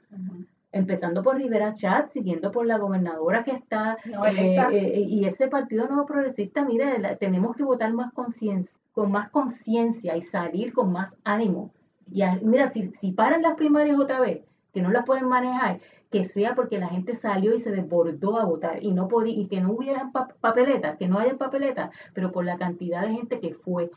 Empezando 0.73 1.23
por 1.23 1.37
Rivera 1.37 1.73
Chat, 1.73 2.11
siguiendo 2.11 2.52
por 2.52 2.64
la 2.64 2.79
gobernadora 2.79 3.43
que 3.43 3.52
está, 3.52 3.97
eh, 4.31 4.57
eh, 4.73 5.00
y 5.00 5.25
ese 5.25 5.49
partido 5.49 5.88
nuevo 5.88 6.07
progresista, 6.07 6.64
mire, 6.64 7.17
tenemos 7.19 7.57
que 7.57 7.64
votar 7.64 7.93
más 7.93 8.12
conciencia, 8.12 8.73
con 8.93 9.11
más 9.11 9.31
conciencia 9.31 10.17
y 10.17 10.23
salir 10.23 10.73
con 10.73 10.93
más 10.93 11.12
ánimo. 11.25 11.73
Y 12.12 12.23
mira, 12.43 12.71
si, 12.71 12.90
si 13.00 13.11
paran 13.12 13.43
las 13.43 13.55
primarias 13.55 13.99
otra 13.99 14.21
vez, 14.21 14.43
que 14.73 14.83
no 14.83 14.91
las 14.91 15.05
pueden 15.05 15.29
manejar, 15.29 15.81
que 16.11 16.25
sea 16.25 16.55
porque 16.55 16.79
la 16.79 16.89
gente 16.89 17.15
salió 17.15 17.55
y 17.55 17.61
se 17.61 17.71
desbordó 17.71 18.39
a 18.39 18.45
votar 18.45 18.83
y 18.83 18.93
no 18.93 19.09
podía, 19.09 19.35
y 19.35 19.47
que 19.47 19.61
no 19.61 19.73
hubieran 19.73 20.12
papeletas, 20.12 20.97
que 20.97 21.09
no 21.09 21.19
haya 21.19 21.37
papeletas, 21.37 21.91
pero 22.15 22.33
por 22.33 22.45
la 22.45 22.59
cantidad 22.59 23.03
de 23.03 23.15
gente 23.15 23.41
que 23.41 23.55
fue, 23.55 23.91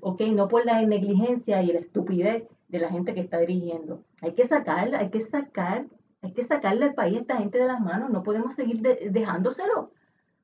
ok, 0.00 0.20
no 0.32 0.48
por 0.48 0.64
la 0.64 0.80
negligencia 0.82 1.62
y 1.62 1.72
la 1.72 1.80
estupidez 1.80 2.44
de 2.68 2.78
la 2.78 2.88
gente 2.88 3.14
que 3.14 3.20
está 3.20 3.38
dirigiendo. 3.38 4.02
Hay 4.20 4.32
que 4.32 4.46
sacar, 4.46 4.94
hay 4.94 5.10
que 5.10 5.20
sacar, 5.20 5.86
hay 6.22 6.32
que 6.32 6.44
sacarle 6.44 6.86
al 6.86 6.94
país 6.94 7.18
a 7.18 7.20
esta 7.20 7.36
gente 7.38 7.58
de 7.58 7.66
las 7.66 7.80
manos, 7.80 8.10
no 8.10 8.22
podemos 8.22 8.54
seguir 8.54 8.80
dejándoselo. 8.80 9.90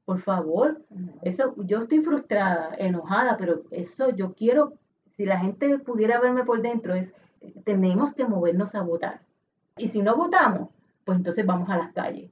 Por 0.04 0.20
favor, 0.20 0.80
eso, 1.20 1.54
yo 1.58 1.80
estoy 1.80 2.00
frustrada, 2.00 2.74
enojada, 2.78 3.36
pero 3.36 3.62
eso 3.70 4.08
yo 4.10 4.32
quiero, 4.32 4.72
si 5.16 5.26
la 5.26 5.38
gente 5.38 5.78
pudiera 5.78 6.18
verme 6.18 6.44
por 6.44 6.62
dentro, 6.62 6.94
es, 6.94 7.12
tenemos 7.64 8.14
que 8.14 8.24
movernos 8.24 8.74
a 8.74 8.82
votar. 8.82 9.20
Y 9.78 9.88
si 9.88 10.02
no 10.02 10.16
votamos, 10.16 10.68
pues 11.04 11.18
entonces 11.18 11.46
vamos 11.46 11.68
a 11.70 11.76
las 11.76 11.92
calles 11.92 12.30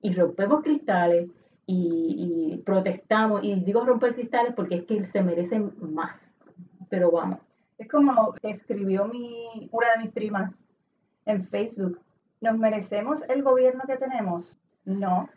y 0.00 0.14
rompemos 0.14 0.62
cristales 0.62 1.28
y, 1.66 2.62
protestamos. 2.64 3.42
Y 3.44 3.54
digo 3.56 3.84
romper 3.84 4.14
cristales 4.14 4.52
porque 4.54 4.76
es 4.76 4.84
que 4.84 5.04
se 5.04 5.22
merecen 5.22 5.72
más. 5.80 6.22
Pero 6.88 7.10
vamos. 7.10 7.38
Es 7.76 7.88
como 7.88 8.34
escribió 8.42 9.06
mi, 9.06 9.68
una 9.70 9.86
de 9.94 10.04
mis 10.04 10.12
primas 10.12 10.64
en 11.26 11.44
Facebook. 11.44 12.00
¿Nos 12.40 12.56
merecemos 12.58 13.22
el 13.28 13.42
gobierno 13.42 13.84
que 13.86 13.96
tenemos? 13.96 14.58
No. 14.84 15.28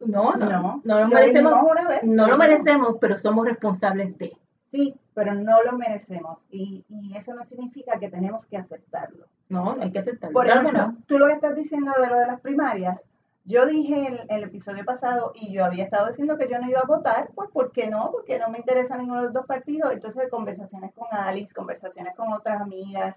No, 0.00 0.32
no, 0.34 0.46
no, 0.46 0.80
no 0.84 1.00
lo, 1.00 1.08
merecemos. 1.08 1.54
no 2.02 2.26
lo 2.26 2.38
merecemos, 2.38 2.96
pero 3.00 3.18
somos 3.18 3.46
responsables 3.46 4.16
de. 4.16 4.36
Sí, 4.76 4.94
pero 5.14 5.34
no 5.34 5.62
lo 5.62 5.78
merecemos. 5.78 6.38
Y, 6.50 6.84
y, 6.90 7.16
eso 7.16 7.32
no 7.34 7.46
significa 7.46 7.98
que 7.98 8.10
tenemos 8.10 8.44
que 8.44 8.58
aceptarlo. 8.58 9.26
No, 9.48 9.74
no 9.74 9.82
hay 9.82 9.90
que 9.90 10.00
aceptarlo. 10.00 10.34
Por 10.34 10.46
ejemplo, 10.46 10.94
tú 11.06 11.18
lo 11.18 11.26
que 11.28 11.32
estás 11.32 11.54
diciendo 11.54 11.92
de 11.98 12.08
lo 12.08 12.16
de 12.18 12.26
las 12.26 12.40
primarias, 12.42 13.02
yo 13.44 13.64
dije 13.64 14.06
en 14.06 14.18
el, 14.28 14.42
episodio 14.42 14.84
pasado 14.84 15.32
y 15.34 15.54
yo 15.54 15.64
había 15.64 15.84
estado 15.84 16.08
diciendo 16.08 16.36
que 16.36 16.50
yo 16.50 16.58
no 16.58 16.68
iba 16.68 16.80
a 16.80 16.86
votar, 16.86 17.30
pues 17.34 17.48
¿por 17.50 17.72
qué 17.72 17.88
no? 17.88 18.10
Porque 18.12 18.38
no 18.38 18.50
me 18.50 18.58
interesa 18.58 18.98
ninguno 18.98 19.20
de 19.20 19.24
los 19.26 19.32
dos 19.32 19.46
partidos. 19.46 19.92
Entonces, 19.92 20.28
conversaciones 20.28 20.92
con 20.92 21.06
Alice, 21.10 21.54
conversaciones 21.54 22.14
con 22.14 22.30
otras 22.34 22.60
amigas, 22.60 23.16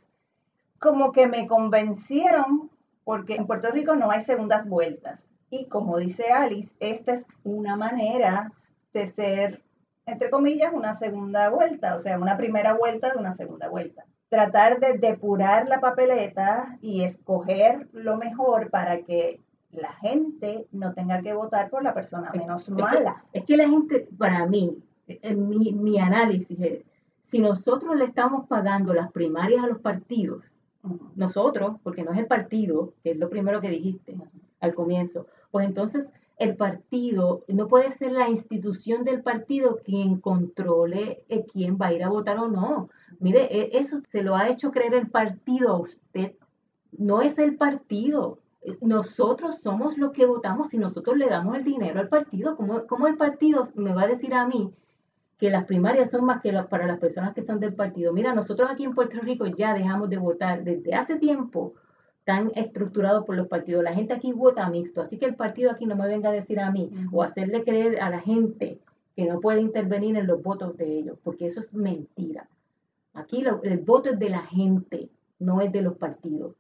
como 0.79 1.11
que 1.11 1.27
me 1.27 1.45
convencieron, 1.45 2.71
porque 3.03 3.35
en 3.35 3.47
Puerto 3.47 3.69
Rico 3.71 3.95
no 3.95 4.11
hay 4.11 4.21
segundas 4.21 4.65
vueltas. 4.65 5.27
Y 5.49 5.65
como 5.65 5.97
dice 5.97 6.31
Alice, 6.31 6.73
esta 6.79 7.15
es 7.15 7.27
una 7.43 7.75
manera 7.75 8.53
de 8.93 9.07
ser 9.07 9.61
entre 10.11 10.29
comillas, 10.29 10.73
una 10.73 10.93
segunda 10.93 11.49
vuelta, 11.49 11.95
o 11.95 11.99
sea, 11.99 12.17
una 12.17 12.37
primera 12.37 12.73
vuelta 12.73 13.11
de 13.11 13.17
una 13.17 13.31
segunda 13.31 13.69
vuelta. 13.69 14.05
Tratar 14.29 14.79
de 14.79 14.97
depurar 14.97 15.67
la 15.67 15.79
papeleta 15.79 16.77
y 16.81 17.03
escoger 17.03 17.87
lo 17.93 18.17
mejor 18.17 18.69
para 18.69 19.01
que 19.01 19.39
la 19.71 19.93
gente 19.93 20.67
no 20.71 20.93
tenga 20.93 21.21
que 21.21 21.33
votar 21.33 21.69
por 21.69 21.83
la 21.83 21.93
persona 21.93 22.31
menos 22.33 22.69
mala. 22.69 23.23
es 23.33 23.45
que 23.45 23.57
la 23.57 23.67
gente, 23.67 24.07
para 24.17 24.45
mí, 24.45 24.77
en 25.07 25.49
mi, 25.49 25.71
mi 25.73 25.99
análisis 25.99 26.59
es, 26.59 26.83
si 27.25 27.39
nosotros 27.39 27.95
le 27.95 28.05
estamos 28.05 28.47
pagando 28.47 28.93
las 28.93 29.11
primarias 29.11 29.63
a 29.63 29.67
los 29.67 29.79
partidos, 29.79 30.59
nosotros, 31.15 31.77
porque 31.83 32.03
no 32.03 32.11
es 32.13 32.19
el 32.19 32.27
partido, 32.27 32.93
que 33.03 33.11
es 33.11 33.17
lo 33.17 33.29
primero 33.29 33.61
que 33.61 33.69
dijiste 33.69 34.17
al 34.59 34.73
comienzo, 34.73 35.27
pues 35.51 35.67
entonces 35.67 36.05
el 36.39 36.55
partido, 36.55 37.43
no 37.50 37.67
puede 37.67 37.91
ser 37.91 38.13
la 38.13 38.29
institución 38.29 39.03
del 39.03 39.22
partido 39.22 39.81
quien 39.84 40.22
controle 40.22 41.25
eh, 41.27 41.46
quién 41.46 41.77
va 41.79 41.88
a 41.88 41.93
ir 41.93 42.03
a 42.03 42.10
votar 42.10 42.39
o 42.39 42.48
no. 42.48 42.89
Mire, 43.19 43.43
e, 43.51 43.77
eso 43.77 44.01
se 44.10 44.24
lo 44.24 44.38
ha 44.38 44.48
hecho 44.48 44.72
creer 44.72 44.93
el 44.93 45.10
partido 45.10 45.69
a 45.69 45.79
usted. 45.79 46.36
No 46.93 47.22
es 47.22 47.38
el 47.38 47.58
partido. 47.58 48.39
Eh, 48.62 48.77
nosotros 48.81 49.60
somos 49.60 49.98
los 49.98 50.13
que 50.13 50.25
votamos 50.25 50.74
y 50.74 50.77
nosotros 50.77 51.17
le 51.17 51.27
damos 51.27 51.58
el 51.58 51.65
dinero 51.65 52.00
al 52.00 52.08
partido. 52.08 52.55
¿Cómo, 52.55 53.08
el 53.08 53.17
partido 53.17 53.67
me 53.75 53.93
va 53.93 54.03
a 54.03 54.08
decir 54.08 54.34
a 54.34 54.48
mí 54.48 54.74
que 55.38 55.50
las 55.50 55.65
primarias 55.65 56.10
son 56.10 56.24
más 56.24 56.41
que 56.41 56.53
para 56.69 56.88
las 56.88 57.00
personas 57.00 57.34
que 57.34 57.41
son 57.41 57.60
del 57.60 57.74
partido? 57.74 58.13
Mira, 58.13 58.34
nosotros 58.34 58.72
aquí 58.72 58.86
en 58.86 58.96
Puerto 58.96 59.19
Rico 59.19 59.46
ya 59.46 59.74
dejamos 59.74 60.10
de 60.10 60.17
votar 60.17 60.63
desde 60.63 60.96
hace 60.96 61.17
tiempo 61.17 61.74
están 62.29 62.51
estructurados 62.53 63.25
por 63.25 63.36
los 63.36 63.48
partidos. 63.48 63.83
La 63.83 63.93
gente 63.93 64.13
aquí 64.13 64.31
vota 64.31 64.69
mixto, 64.69 65.01
así 65.01 65.17
que 65.17 65.25
el 65.25 65.36
partido 65.36 65.71
aquí 65.71 65.88
no 65.88 65.95
me 65.95 66.07
venga 66.07 66.29
a 66.29 66.31
decir 66.31 66.59
a 66.59 66.69
mí 66.69 66.91
o 67.12 67.24
hacerle 67.24 67.63
creer 67.63 68.00
a 68.01 68.12
la 68.12 68.19
gente 68.19 68.79
que 69.15 69.25
no 69.25 69.39
puede 69.39 69.62
intervenir 69.62 70.15
en 70.15 70.27
los 70.27 70.43
votos 70.43 70.77
de 70.77 71.00
ellos, 71.00 71.17
porque 71.24 71.48
eso 71.48 71.62
es 71.62 71.74
mentira. 71.74 72.48
Aquí 73.15 73.43
el 73.63 73.79
voto 73.79 74.12
es 74.12 74.19
de 74.19 74.29
la 74.29 74.43
gente, 74.43 75.09
no 75.39 75.59
es 75.62 75.71
de 75.71 75.81
los 75.81 75.98
partidos. 75.98 76.53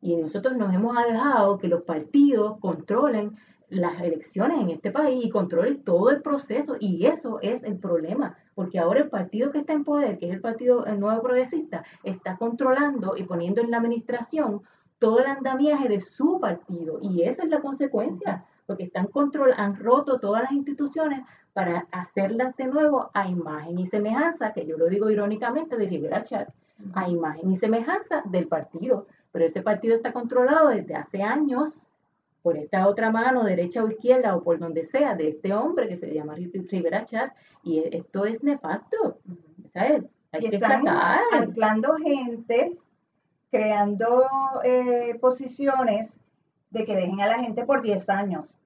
Y 0.00 0.14
nosotros 0.14 0.56
nos 0.56 0.72
hemos 0.72 0.96
dejado 0.96 1.58
que 1.58 1.66
los 1.66 1.82
partidos 1.82 2.58
controlen 2.60 3.36
las 3.68 4.00
elecciones 4.00 4.60
en 4.60 4.70
este 4.70 4.92
país 4.92 5.24
y 5.24 5.28
controlen 5.28 5.82
todo 5.82 6.10
el 6.10 6.22
proceso. 6.22 6.76
Y 6.78 7.06
eso 7.06 7.40
es 7.42 7.64
el 7.64 7.78
problema, 7.78 8.36
porque 8.54 8.78
ahora 8.78 9.00
el 9.00 9.10
partido 9.10 9.50
que 9.50 9.58
está 9.58 9.72
en 9.72 9.82
poder, 9.82 10.18
que 10.18 10.28
es 10.28 10.34
el 10.34 10.40
Partido 10.40 10.84
Nuevo 10.96 11.20
Progresista, 11.20 11.84
está 12.04 12.36
controlando 12.36 13.16
y 13.16 13.24
poniendo 13.24 13.60
en 13.60 13.72
la 13.72 13.78
administración 13.78 14.62
todo 15.00 15.18
el 15.18 15.26
andamiaje 15.26 15.88
de 15.88 16.00
su 16.00 16.38
partido. 16.38 16.98
Y 17.02 17.22
esa 17.22 17.42
es 17.42 17.48
la 17.48 17.60
consecuencia, 17.60 18.44
porque 18.66 18.84
están 18.84 19.06
control, 19.06 19.52
han 19.56 19.76
roto 19.76 20.20
todas 20.20 20.42
las 20.42 20.52
instituciones 20.52 21.26
para 21.52 21.88
hacerlas 21.90 22.54
de 22.56 22.66
nuevo 22.66 23.10
a 23.12 23.26
imagen 23.26 23.78
y 23.80 23.86
semejanza, 23.86 24.52
que 24.52 24.64
yo 24.64 24.78
lo 24.78 24.86
digo 24.86 25.10
irónicamente, 25.10 25.76
de 25.76 25.88
Rivera 25.88 26.22
Chat, 26.22 26.50
a 26.94 27.08
imagen 27.08 27.50
y 27.50 27.56
semejanza 27.56 28.22
del 28.26 28.46
partido. 28.46 29.06
Pero 29.32 29.44
ese 29.44 29.62
partido 29.62 29.96
está 29.96 30.12
controlado 30.12 30.68
desde 30.68 30.94
hace 30.94 31.22
años 31.22 31.70
por 32.42 32.56
esta 32.56 32.86
otra 32.86 33.10
mano, 33.10 33.42
derecha 33.42 33.82
o 33.82 33.88
izquierda, 33.88 34.36
o 34.36 34.42
por 34.42 34.58
donde 34.58 34.84
sea, 34.84 35.14
de 35.14 35.28
este 35.28 35.52
hombre 35.52 35.88
que 35.88 35.96
se 35.96 36.12
llama 36.14 36.34
Rivera 36.36 37.04
Chat, 37.04 37.32
y 37.62 37.78
esto 37.78 38.24
es 38.24 38.42
nefasto. 38.42 39.18
¿sabes? 39.72 40.04
Hay 40.32 40.50
que 40.50 40.60
sacar. 40.60 41.20
anclando 41.32 41.96
gente 41.96 42.78
creando 43.50 44.26
eh, 44.64 45.16
posiciones 45.20 46.18
de 46.70 46.84
que 46.84 46.94
dejen 46.94 47.20
a 47.20 47.26
la 47.26 47.42
gente 47.42 47.64
por 47.64 47.82
10 47.82 48.08
años. 48.08 48.56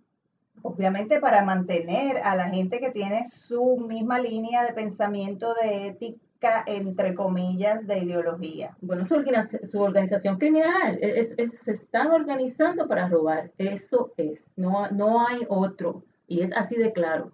Obviamente 0.62 1.21
para 1.21 1.45
mantener 1.45 2.19
a 2.19 2.37
la 2.37 2.49
gente 2.49 2.81
que 2.81 2.91
tiene 2.91 3.29
su 3.29 3.79
misma 3.79 4.19
línea 4.19 4.64
de 4.64 4.73
pensamiento, 4.73 5.55
de 5.55 5.88
ética, 5.88 6.62
entre 6.67 7.14
comillas, 7.14 7.87
de 7.87 7.99
ideología. 7.99 8.76
Bueno, 8.81 9.05
su, 9.05 9.14
organización, 9.14 10.38
criminal, 10.38 10.99
se 10.99 11.73
están 11.73 12.11
organizando 12.11 12.87
para 12.87 13.09
robar, 13.09 13.50
eso 13.59 14.12
es, 14.17 14.43
no, 14.57 14.88
no 14.91 15.26
hay 15.26 15.47
otro. 15.49 16.03
Y 16.26 16.41
es 16.41 16.53
así 16.57 16.76
de 16.76 16.93
claro. 16.93 17.33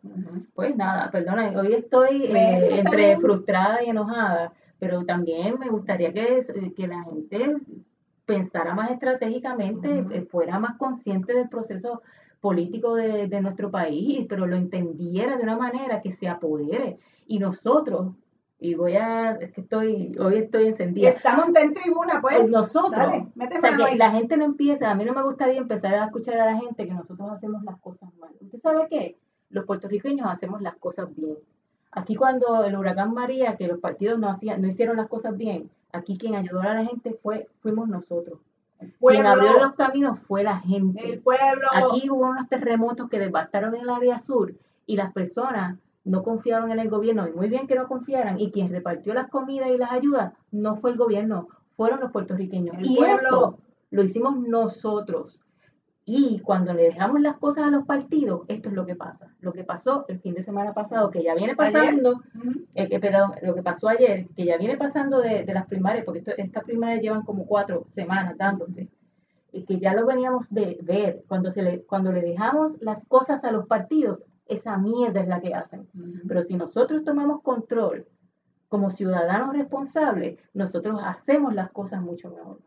Pues 0.55 0.75
nada, 0.75 1.11
perdona, 1.13 1.53
hoy 1.57 1.75
estoy 1.75 2.25
eh, 2.25 2.81
entre 2.81 3.17
frustrada 3.19 3.83
y 3.85 3.91
enojada 3.91 4.53
pero 4.81 5.05
también 5.05 5.59
me 5.59 5.69
gustaría 5.69 6.13
que, 6.13 6.39
eh, 6.39 6.73
que 6.75 6.89
la 6.89 7.05
gente 7.05 7.57
pensara 8.25 8.75
más 8.75 8.91
estratégicamente, 8.91 10.05
eh, 10.11 10.23
fuera 10.23 10.59
más 10.59 10.77
consciente 10.79 11.35
del 11.35 11.49
proceso 11.49 12.03
político 12.41 12.95
de, 12.95 13.29
de, 13.29 13.41
nuestro 13.43 13.71
país, 13.71 14.25
pero 14.29 14.47
lo 14.47 14.57
entendiera 14.57 15.37
de 15.37 15.43
una 15.43 15.57
manera 15.57 16.01
que 16.01 16.11
se 16.11 16.29
apodere. 16.29 16.97
Y 17.27 17.39
nosotros, 17.39 18.15
y 18.59 18.75
voy 18.75 18.95
a, 18.97 19.33
es 19.33 19.53
que 19.53 19.61
estoy, 19.61 20.17
hoy 20.19 20.39
estoy 20.39 20.69
encendida. 20.69 21.11
Estamos 21.11 21.49
en 21.55 21.75
tribuna, 21.75 22.21
pues. 22.23 22.49
Nosotros, 22.49 23.07
o 23.07 23.61
sea, 23.61 23.77
que 23.77 23.97
la 23.97 24.11
gente 24.13 24.39
no 24.39 24.45
empieza, 24.45 24.91
a 24.91 24.95
mí 24.95 25.05
no 25.05 25.13
me 25.13 25.23
gustaría 25.23 25.59
empezar 25.59 25.95
a 25.95 26.07
escuchar 26.07 26.39
a 26.41 26.47
la 26.47 26.59
gente 26.59 26.87
que 26.87 26.95
nosotros 26.95 27.31
hacemos 27.31 27.63
las 27.65 27.79
cosas 27.81 28.09
mal. 28.19 28.31
¿Usted 28.41 28.61
sabe 28.61 28.87
qué? 28.89 29.19
Los 29.51 29.67
puertorriqueños 29.67 30.27
hacemos 30.31 30.63
las 30.63 30.77
cosas 30.77 31.09
bien. 31.15 31.37
Aquí 31.93 32.15
cuando 32.15 32.65
el 32.65 32.77
huracán 32.77 33.13
María, 33.13 33.57
que 33.57 33.67
los 33.67 33.81
partidos 33.81 34.19
no, 34.19 34.29
hacían, 34.29 34.61
no 34.61 34.69
hicieron 34.69 34.97
las 34.97 35.09
cosas 35.09 35.37
bien, 35.37 35.71
aquí 35.93 36.17
quien 36.19 36.35
ayudó 36.37 36.61
a 36.61 36.75
la 36.75 36.85
gente 36.85 37.19
fue, 37.21 37.49
fuimos 37.61 37.89
nosotros. 37.89 38.39
Quien 39.01 39.27
abrió 39.27 39.59
los 39.59 39.75
caminos 39.75 40.19
fue 40.21 40.43
la 40.43 40.59
gente. 40.59 41.13
El 41.13 41.21
pueblo. 41.21 41.67
Aquí 41.73 42.09
hubo 42.09 42.29
unos 42.29 42.49
terremotos 42.49 43.11
que 43.11 43.19
devastaron 43.19 43.75
el 43.75 43.91
área 43.91 44.19
sur 44.19 44.55
y 44.87 44.97
las 44.97 45.13
personas 45.13 45.79
no 46.05 46.23
confiaron 46.23 46.71
en 46.71 46.79
el 46.79 46.89
gobierno, 46.89 47.29
y 47.29 47.33
muy 47.33 47.49
bien 47.49 47.67
que 47.67 47.75
no 47.75 47.87
confiaran, 47.87 48.41
y 48.41 48.51
quien 48.51 48.71
repartió 48.71 49.13
las 49.13 49.29
comidas 49.29 49.71
y 49.71 49.77
las 49.77 49.93
ayudas 49.93 50.33
no 50.51 50.77
fue 50.77 50.91
el 50.91 50.97
gobierno, 50.97 51.49
fueron 51.77 52.01
los 52.01 52.11
puertorriqueños. 52.11 52.77
y 52.81 52.99
eso 53.05 53.59
lo 53.91 54.03
hicimos 54.03 54.39
nosotros. 54.39 55.39
Y 56.05 56.41
cuando 56.41 56.73
le 56.73 56.85
dejamos 56.85 57.21
las 57.21 57.37
cosas 57.37 57.65
a 57.65 57.71
los 57.71 57.85
partidos, 57.85 58.43
esto 58.49 58.69
es 58.69 58.75
lo 58.75 58.87
que 58.87 58.97
pasa. 58.97 59.33
Lo 59.41 59.53
que 59.53 59.65
pasó 59.65 60.07
el 60.09 60.19
fin 60.21 60.35
de 60.35 60.43
semana 60.43 60.73
pasado, 60.73 61.11
que 61.11 61.23
ya 61.23 61.35
viene 61.35 61.55
pasando, 61.55 62.23
eh, 62.75 62.89
que, 62.89 62.99
perdón, 62.99 63.33
lo 63.43 63.55
que 63.55 63.63
pasó 63.63 63.89
ayer, 63.89 64.27
que 64.35 64.45
ya 64.45 64.57
viene 64.57 64.77
pasando 64.77 65.21
de, 65.21 65.45
las 65.47 65.67
primarias, 65.67 66.05
porque 66.05 66.23
estas 66.37 66.65
primarias 66.65 67.03
llevan 67.03 67.23
como 67.23 67.47
cuatro 67.47 67.87
semanas 67.91 68.37
dándose, 68.37 68.89
y 69.53 69.65
que 69.65 69.79
ya 69.79 69.95
lo 69.95 70.07
veníamos 70.07 70.49
de 70.51 70.79
ver, 70.83 71.23
cuando, 71.29 71.51
se 71.51 71.63
le, 71.63 71.83
cuando 71.83 72.13
le 72.13 72.23
dejamos 72.23 72.81
las 72.81 73.05
cosas 73.05 73.45
a 73.45 73.53
los 73.53 73.67
partidos, 73.67 74.25
esa 74.47 74.77
mierda 74.79 75.21
es 75.21 75.29
la 75.29 75.41
que 75.41 75.55
hacen. 75.55 75.89
Pero 76.27 76.43
si 76.43 76.57
nosotros 76.57 77.05
tomamos 77.05 77.43
control 77.43 78.07
como 78.69 78.91
ciudadanos 78.91 79.57
responsables, 79.57 80.39
nosotros 80.55 81.01
hacemos 81.05 81.55
las 81.55 81.71
cosas 81.71 82.03
mucho 82.03 82.31
mejor. 82.31 82.61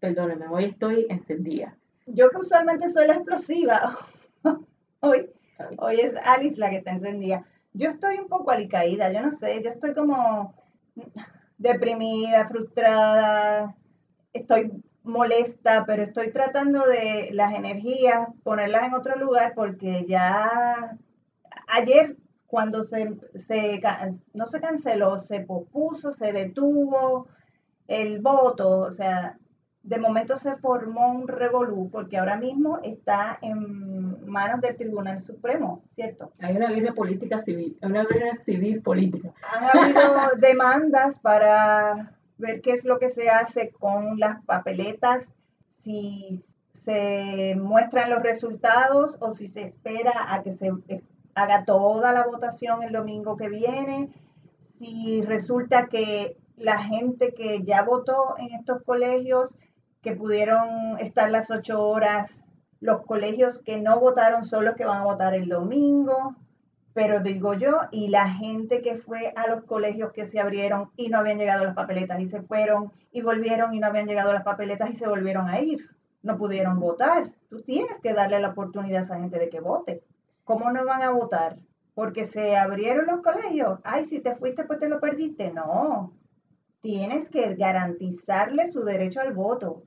Perdónenme, 0.00 0.48
hoy 0.48 0.64
estoy 0.64 1.06
encendida. 1.08 1.76
Yo 2.12 2.30
que 2.30 2.38
usualmente 2.38 2.90
soy 2.90 3.06
la 3.06 3.14
explosiva, 3.14 3.98
hoy, 5.00 5.30
hoy 5.78 6.00
es 6.00 6.14
Alice 6.24 6.58
la 6.58 6.70
que 6.70 6.76
está 6.76 6.92
encendida. 6.92 7.44
Yo 7.72 7.90
estoy 7.90 8.18
un 8.18 8.28
poco 8.28 8.50
alicaída, 8.50 9.12
yo 9.12 9.22
no 9.22 9.30
sé, 9.30 9.62
yo 9.62 9.70
estoy 9.70 9.94
como 9.94 10.54
deprimida, 11.58 12.48
frustrada, 12.48 13.76
estoy 14.32 14.72
molesta, 15.02 15.84
pero 15.86 16.02
estoy 16.02 16.32
tratando 16.32 16.84
de 16.86 17.30
las 17.32 17.54
energías 17.54 18.28
ponerlas 18.42 18.88
en 18.88 18.94
otro 18.94 19.16
lugar 19.16 19.52
porque 19.54 20.04
ya 20.08 20.96
ayer 21.68 22.16
cuando 22.46 22.82
se, 22.82 23.14
se, 23.36 23.80
no 24.34 24.46
se 24.46 24.60
canceló, 24.60 25.20
se 25.20 25.40
pospuso, 25.40 26.10
se 26.10 26.32
detuvo 26.32 27.28
el 27.86 28.20
voto, 28.20 28.80
o 28.80 28.90
sea, 28.90 29.38
de 29.82 29.98
momento 29.98 30.36
se 30.36 30.56
formó 30.56 31.12
un 31.12 31.26
revolú 31.26 31.88
porque 31.90 32.18
ahora 32.18 32.36
mismo 32.36 32.80
está 32.82 33.38
en 33.40 34.26
manos 34.26 34.60
del 34.60 34.76
Tribunal 34.76 35.18
Supremo, 35.20 35.82
¿cierto? 35.94 36.32
Hay 36.38 36.56
una 36.56 36.70
guerra 36.70 36.94
política 36.94 37.42
civil, 37.42 37.78
una 37.82 38.04
guerra 38.04 38.36
civil 38.44 38.82
política. 38.82 39.32
Han 39.50 39.64
habido 39.64 40.00
demandas 40.38 41.18
para 41.18 42.12
ver 42.36 42.60
qué 42.60 42.72
es 42.72 42.84
lo 42.84 42.98
que 42.98 43.08
se 43.08 43.30
hace 43.30 43.70
con 43.70 44.18
las 44.18 44.44
papeletas, 44.44 45.32
si 45.78 46.44
se 46.72 47.56
muestran 47.56 48.10
los 48.10 48.22
resultados 48.22 49.16
o 49.20 49.34
si 49.34 49.46
se 49.46 49.62
espera 49.62 50.12
a 50.28 50.42
que 50.42 50.52
se 50.52 50.70
haga 51.34 51.64
toda 51.64 52.12
la 52.12 52.26
votación 52.26 52.82
el 52.82 52.92
domingo 52.92 53.36
que 53.36 53.48
viene, 53.48 54.10
si 54.62 55.22
resulta 55.22 55.88
que 55.88 56.36
la 56.56 56.82
gente 56.82 57.32
que 57.34 57.62
ya 57.64 57.82
votó 57.82 58.34
en 58.38 58.54
estos 58.54 58.82
colegios 58.82 59.56
que 60.02 60.12
pudieron 60.12 60.98
estar 60.98 61.30
las 61.30 61.50
ocho 61.50 61.82
horas. 61.82 62.44
Los 62.80 63.04
colegios 63.04 63.58
que 63.58 63.80
no 63.80 64.00
votaron 64.00 64.44
son 64.44 64.64
los 64.64 64.74
que 64.74 64.86
van 64.86 65.02
a 65.02 65.04
votar 65.04 65.34
el 65.34 65.48
domingo, 65.48 66.36
pero 66.94 67.20
digo 67.20 67.54
yo, 67.54 67.78
y 67.90 68.08
la 68.08 68.28
gente 68.28 68.82
que 68.82 68.96
fue 68.96 69.32
a 69.36 69.46
los 69.48 69.64
colegios 69.64 70.12
que 70.12 70.24
se 70.24 70.40
abrieron 70.40 70.90
y 70.96 71.08
no 71.08 71.18
habían 71.18 71.38
llegado 71.38 71.64
las 71.64 71.74
papeletas 71.74 72.20
y 72.20 72.26
se 72.26 72.42
fueron 72.42 72.92
y 73.12 73.22
volvieron 73.22 73.74
y 73.74 73.80
no 73.80 73.86
habían 73.86 74.06
llegado 74.06 74.32
las 74.32 74.42
papeletas 74.42 74.90
y 74.90 74.96
se 74.96 75.08
volvieron 75.08 75.48
a 75.48 75.60
ir, 75.60 75.88
no 76.22 76.38
pudieron 76.38 76.80
votar. 76.80 77.30
Tú 77.48 77.62
tienes 77.62 78.00
que 78.00 78.14
darle 78.14 78.40
la 78.40 78.50
oportunidad 78.50 78.98
a 78.98 79.02
esa 79.02 79.20
gente 79.20 79.38
de 79.38 79.50
que 79.50 79.60
vote. 79.60 80.02
¿Cómo 80.44 80.70
no 80.70 80.84
van 80.84 81.02
a 81.02 81.10
votar? 81.10 81.58
Porque 81.94 82.24
se 82.24 82.56
abrieron 82.56 83.06
los 83.06 83.20
colegios. 83.20 83.78
Ay, 83.84 84.06
si 84.06 84.20
te 84.20 84.34
fuiste, 84.36 84.64
pues 84.64 84.78
te 84.78 84.88
lo 84.88 85.00
perdiste. 85.00 85.52
No. 85.52 86.12
Tienes 86.80 87.28
que 87.28 87.54
garantizarle 87.54 88.66
su 88.66 88.84
derecho 88.84 89.20
al 89.20 89.34
voto. 89.34 89.82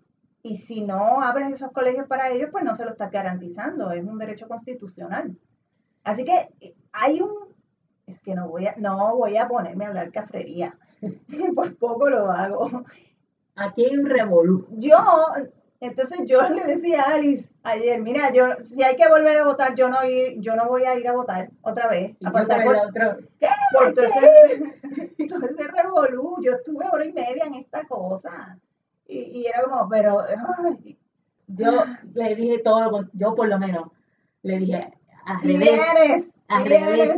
Y 0.46 0.58
si 0.58 0.82
no 0.82 1.22
abres 1.22 1.54
esos 1.54 1.72
colegios 1.72 2.06
para 2.08 2.30
ellos, 2.30 2.50
pues 2.52 2.66
no 2.66 2.76
se 2.76 2.84
lo 2.84 2.92
está 2.92 3.10
garantizando, 3.10 3.92
es 3.92 4.04
un 4.04 4.18
derecho 4.18 4.48
constitucional. 4.50 5.36
Así 6.04 6.26
que 6.26 6.50
eh, 6.60 6.76
hay 6.92 7.22
un, 7.22 7.32
es 8.06 8.22
que 8.22 8.36
no 8.36 8.50
voy 8.50 8.68
a, 8.68 8.76
no 8.78 9.16
voy 9.16 9.38
a 9.38 9.48
ponerme 9.48 9.86
a 9.86 9.88
hablar 9.88 10.12
cafrería, 10.12 10.78
por 11.56 11.78
poco 11.78 12.10
lo 12.10 12.30
hago. 12.30 12.84
Aquí 13.56 13.86
hay 13.86 13.98
un 13.98 14.06
revolú. 14.06 14.68
Yo, 14.72 14.98
entonces 15.80 16.26
yo 16.26 16.42
le 16.50 16.66
decía 16.66 17.04
a 17.04 17.14
Alice 17.14 17.50
ayer, 17.64 18.02
mira, 18.02 18.34
yo, 18.34 18.48
si 18.58 18.84
hay 18.84 18.98
que 18.98 19.08
volver 19.08 19.38
a 19.38 19.46
votar, 19.46 19.76
yo 19.76 19.88
no 19.90 20.04
ir, 20.04 20.42
yo 20.42 20.58
no 20.58 20.68
voy 20.68 20.84
a 20.84 21.00
ir 21.00 21.08
a 21.08 21.14
votar 21.14 21.52
otra 21.62 21.88
vez. 21.88 22.18
A 22.26 22.32
pasar 22.32 22.66
por, 22.66 22.76
otra 22.76 23.18
¿Qué? 23.40 23.48
por 23.74 23.94
todo 23.94 24.06
ese 25.50 25.68
revolú. 25.68 26.36
Yo 26.42 26.54
estuve 26.54 26.86
hora 26.92 27.06
y 27.06 27.14
media 27.14 27.46
en 27.46 27.56
esta 27.56 27.86
cosa. 27.88 28.60
Y, 29.14 29.46
era 29.46 29.64
como, 29.64 29.88
pero 29.90 30.22
yo 31.48 31.84
le 32.14 32.36
dije 32.36 32.60
todo, 32.60 33.08
yo 33.14 33.36
por 33.36 33.48
lo 33.48 33.60
menos 33.60 33.90
le 34.42 34.58
dije, 34.58 34.94
a 35.26 35.40
revés, 35.40 36.34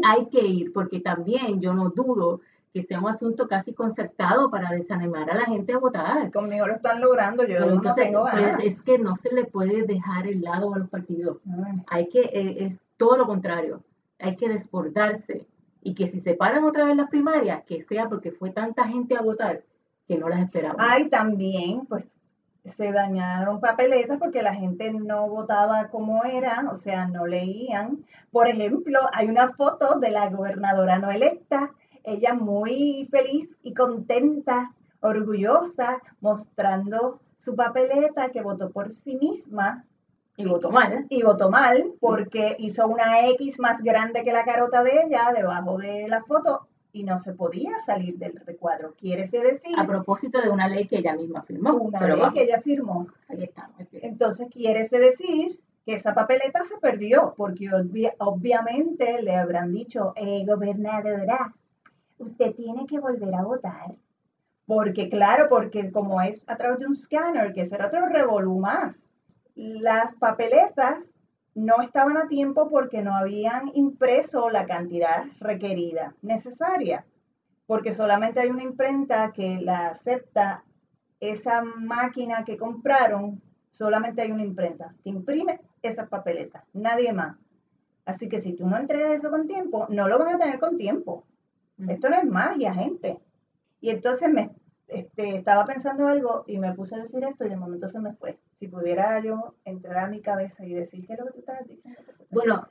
hay 0.04 0.26
que 0.28 0.46
ir, 0.46 0.74
porque 0.74 1.00
también 1.00 1.60
yo 1.60 1.74
no 1.74 1.90
dudo 1.90 2.42
que 2.74 2.84
sea 2.84 3.00
un 3.00 3.08
asunto 3.08 3.48
casi 3.48 3.74
concertado 3.74 4.52
para 4.52 4.70
desanimar 4.70 5.32
a 5.32 5.36
la 5.36 5.46
gente 5.46 5.72
a 5.72 5.78
votar. 5.78 6.30
Conmigo 6.32 6.68
lo 6.68 6.74
están 6.74 7.00
logrando, 7.00 7.46
yo 7.48 7.58
no 7.60 7.96
tengo 7.96 8.24
pues, 8.24 8.36
ganas. 8.36 8.66
es 8.66 8.82
que 8.82 8.98
no 8.98 9.16
se 9.16 9.34
le 9.34 9.46
puede 9.46 9.84
dejar 9.84 10.28
el 10.28 10.42
lado 10.42 10.74
a 10.76 10.80
los 10.80 10.90
partidos. 10.90 11.38
Hay 11.88 12.10
que, 12.10 12.20
eh, 12.20 12.66
es 12.66 12.80
todo 12.98 13.16
lo 13.18 13.28
contrario, 13.28 13.82
hay 14.20 14.36
que 14.36 14.50
desbordarse. 14.50 15.48
Y 15.82 15.94
que 15.94 16.08
si 16.08 16.20
se 16.20 16.34
paran 16.34 16.66
otra 16.66 16.84
vez 16.84 16.98
las 16.98 17.10
primarias, 17.10 17.64
que 17.64 17.82
sea 17.82 18.10
porque 18.10 18.32
fue 18.32 18.50
tanta 18.50 18.86
gente 18.88 19.16
a 19.16 19.22
votar, 19.22 19.64
que 20.08 20.18
no 20.18 20.30
las 20.30 20.42
esperaba. 20.42 20.76
Ay, 20.78 21.10
también, 21.10 21.86
pues 21.86 22.18
se 22.66 22.92
dañaron 22.92 23.60
papeletas 23.60 24.18
porque 24.18 24.42
la 24.42 24.56
gente 24.56 24.92
no 24.92 25.28
votaba 25.30 25.88
como 25.90 26.24
era, 26.24 26.68
o 26.72 26.78
sea, 26.78 27.08
no 27.08 27.28
leían. 27.28 28.04
Por 28.32 28.48
ejemplo, 28.48 29.00
hay 29.14 29.30
una 29.30 29.54
foto 29.54 30.00
de 30.00 30.12
la 30.12 30.30
gobernadora 30.30 30.98
no 30.98 31.12
electa, 31.12 31.72
ella 32.04 32.34
muy 32.34 33.08
feliz 33.12 33.58
y 33.64 33.74
contenta, 33.74 34.74
orgullosa, 35.00 36.02
mostrando 36.22 37.20
su 37.38 37.56
papeleta 37.56 38.30
que 38.30 38.42
votó 38.42 38.72
por 38.72 38.92
sí 38.92 39.16
misma. 39.16 39.86
Y 40.38 40.46
votó 40.46 40.72
mal. 40.72 41.06
Y 41.10 41.24
votó 41.24 41.50
mal 41.50 41.94
porque 42.00 42.56
hizo 42.60 42.88
una 42.88 43.28
X 43.30 43.60
más 43.60 43.82
grande 43.82 44.24
que 44.24 44.34
la 44.34 44.44
carota 44.44 44.84
de 44.84 45.04
ella 45.04 45.32
debajo 45.34 45.78
de 45.78 46.08
la 46.08 46.24
foto 46.24 46.68
y 46.96 47.04
no 47.04 47.20
se 47.20 47.34
podía 47.34 47.78
salir 47.86 48.18
del 48.18 48.40
recuadro. 48.46 48.96
Quiere 48.96 49.24
decir... 49.24 49.78
A 49.78 49.86
propósito 49.86 50.42
de 50.42 50.50
una 50.50 50.70
ley 50.70 50.88
que 50.88 51.00
ella 51.00 51.14
misma 51.14 51.42
firmó. 51.44 51.74
Una 51.74 52.08
ley 52.08 52.24
que 52.34 52.44
ella 52.44 52.62
firmó. 52.62 53.08
Ahí 53.28 53.44
estamos. 53.44 53.76
Entonces 53.92 54.48
quiere 54.50 54.88
decir 54.88 55.60
que 55.86 55.96
esa 55.96 56.14
papeleta 56.14 56.64
se 56.64 56.78
perdió, 56.78 57.34
porque 57.36 57.70
obviamente 58.20 59.22
le 59.22 59.36
habrán 59.36 59.74
dicho, 59.74 60.14
eh, 60.16 60.46
gobernadora, 60.46 61.54
usted 62.18 62.56
tiene 62.56 62.86
que 62.88 62.98
volver 62.98 63.36
a 63.36 63.44
votar. 63.44 63.94
Porque 64.66 65.10
claro, 65.10 65.48
porque 65.50 65.92
como 65.92 66.22
es 66.22 66.46
a 66.48 66.56
través 66.56 66.80
de 66.80 66.88
un 66.88 66.96
scanner, 66.96 67.54
que 67.54 67.66
será 67.66 67.88
otro 67.88 68.08
revolú 68.08 68.58
más, 68.58 69.10
las 69.54 70.14
papeletas 70.14 71.14
no 71.56 71.82
estaban 71.82 72.18
a 72.18 72.28
tiempo 72.28 72.70
porque 72.70 73.02
no 73.02 73.16
habían 73.16 73.72
impreso 73.74 74.50
la 74.50 74.66
cantidad 74.66 75.24
requerida, 75.40 76.14
necesaria, 76.22 77.06
porque 77.66 77.94
solamente 77.94 78.42
hay 78.42 78.50
una 78.50 78.64
imprenta 78.64 79.32
que 79.32 79.60
la 79.62 79.88
acepta 79.88 80.64
esa 81.20 81.64
máquina 81.64 82.44
que 82.44 82.58
compraron, 82.58 83.42
solamente 83.72 84.22
hay 84.22 84.32
una 84.32 84.44
imprenta 84.44 84.94
que 85.02 85.10
imprime 85.10 85.62
esa 85.82 86.08
papeleta, 86.08 86.66
nadie 86.74 87.14
más. 87.14 87.38
Así 88.06 88.30
que 88.30 88.40
si 88.40 88.54
tú 88.54 88.68
no 88.68 88.78
entregas 88.78 89.14
eso 89.14 89.32
con 89.32 89.48
tiempo, 89.48 89.88
no 89.90 90.08
lo 90.08 90.20
van 90.20 90.36
a 90.36 90.38
tener 90.38 90.60
con 90.60 90.78
tiempo. 90.78 91.26
Mm. 91.78 91.90
Esto 91.90 92.10
no 92.10 92.18
es 92.18 92.26
magia, 92.26 92.74
gente. 92.74 93.20
Y 93.82 93.90
entonces 93.90 94.30
me 94.30 94.52
este, 94.88 95.38
estaba 95.38 95.66
pensando 95.66 96.08
algo 96.08 96.44
y 96.48 96.60
me 96.60 96.74
puse 96.74 96.96
a 96.96 97.00
decir 97.00 97.24
esto 97.24 97.46
y 97.46 97.50
de 97.50 97.58
momento 97.58 97.88
se 97.88 98.00
me 98.00 98.14
fue. 98.14 98.38
Si 98.56 98.68
pudiera 98.68 99.20
yo 99.20 99.56
entrar 99.66 99.98
a 99.98 100.08
mi 100.08 100.22
cabeza 100.22 100.66
y 100.66 100.74
decir 100.74 101.06
qué 101.06 101.14
es 101.14 101.20
lo 101.20 101.26
que 101.26 101.34
tú 101.34 101.40
estabas 101.40 101.68
diciendo. 101.68 102.00
Bueno, 102.32 102.68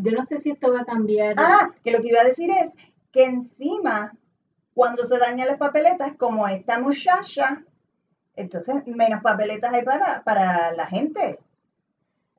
yo 0.00 0.12
no 0.12 0.24
sé 0.24 0.38
si 0.38 0.50
esto 0.50 0.72
va 0.72 0.80
a 0.80 0.84
cambiar. 0.84 1.34
Ah, 1.38 1.70
que 1.82 1.92
lo 1.92 2.00
que 2.00 2.08
iba 2.08 2.20
a 2.20 2.24
decir 2.24 2.50
es 2.50 2.74
que 3.12 3.24
encima, 3.24 4.12
cuando 4.74 5.06
se 5.06 5.18
dañan 5.18 5.48
las 5.48 5.58
papeletas, 5.58 6.16
como 6.16 6.48
esta 6.48 6.80
muchacha, 6.80 7.64
entonces 8.34 8.86
menos 8.86 9.22
papeletas 9.22 9.72
hay 9.72 9.84
para, 9.84 10.22
para 10.24 10.72
la 10.72 10.86
gente. 10.86 11.38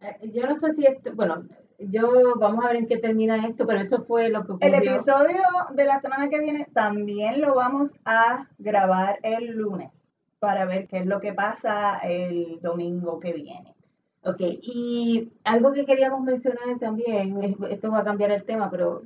Eh, 0.01 0.32
yo 0.34 0.45
no 0.45 0.56
sé 0.56 0.73
si 0.73 0.86
esto, 0.86 1.13
bueno, 1.15 1.45
yo 1.80 2.36
vamos 2.38 2.63
a 2.63 2.67
ver 2.67 2.77
en 2.77 2.88
qué 2.88 2.97
termina 2.97 3.47
esto, 3.47 3.65
pero 3.65 3.80
eso 3.80 4.04
fue 4.04 4.30
lo 4.30 4.45
que 4.45 4.51
ocurrió. 4.54 4.75
El 4.75 4.84
episodio 4.84 5.41
de 5.73 5.86
la 5.86 5.99
semana 5.99 6.30
que 6.30 6.39
viene 6.39 6.67
también 6.73 7.39
lo 7.39 7.56
vamos 7.56 7.95
a 8.04 8.47
grabar 8.60 9.19
el 9.23 9.51
lunes 9.51 10.11
para 10.41 10.65
ver 10.65 10.88
qué 10.88 10.97
es 10.97 11.06
lo 11.06 11.21
que 11.21 11.34
pasa 11.34 11.99
el 11.99 12.60
domingo 12.62 13.19
que 13.19 13.32
viene. 13.32 13.75
Ok, 14.23 14.39
y 14.39 15.32
algo 15.43 15.71
que 15.71 15.86
queríamos 15.86 16.21
mencionar 16.23 16.80
también, 16.80 17.39
esto 17.69 17.91
va 17.91 17.99
a 17.99 18.04
cambiar 18.04 18.32
el 18.32 18.43
tema, 18.43 18.71
pero 18.71 19.04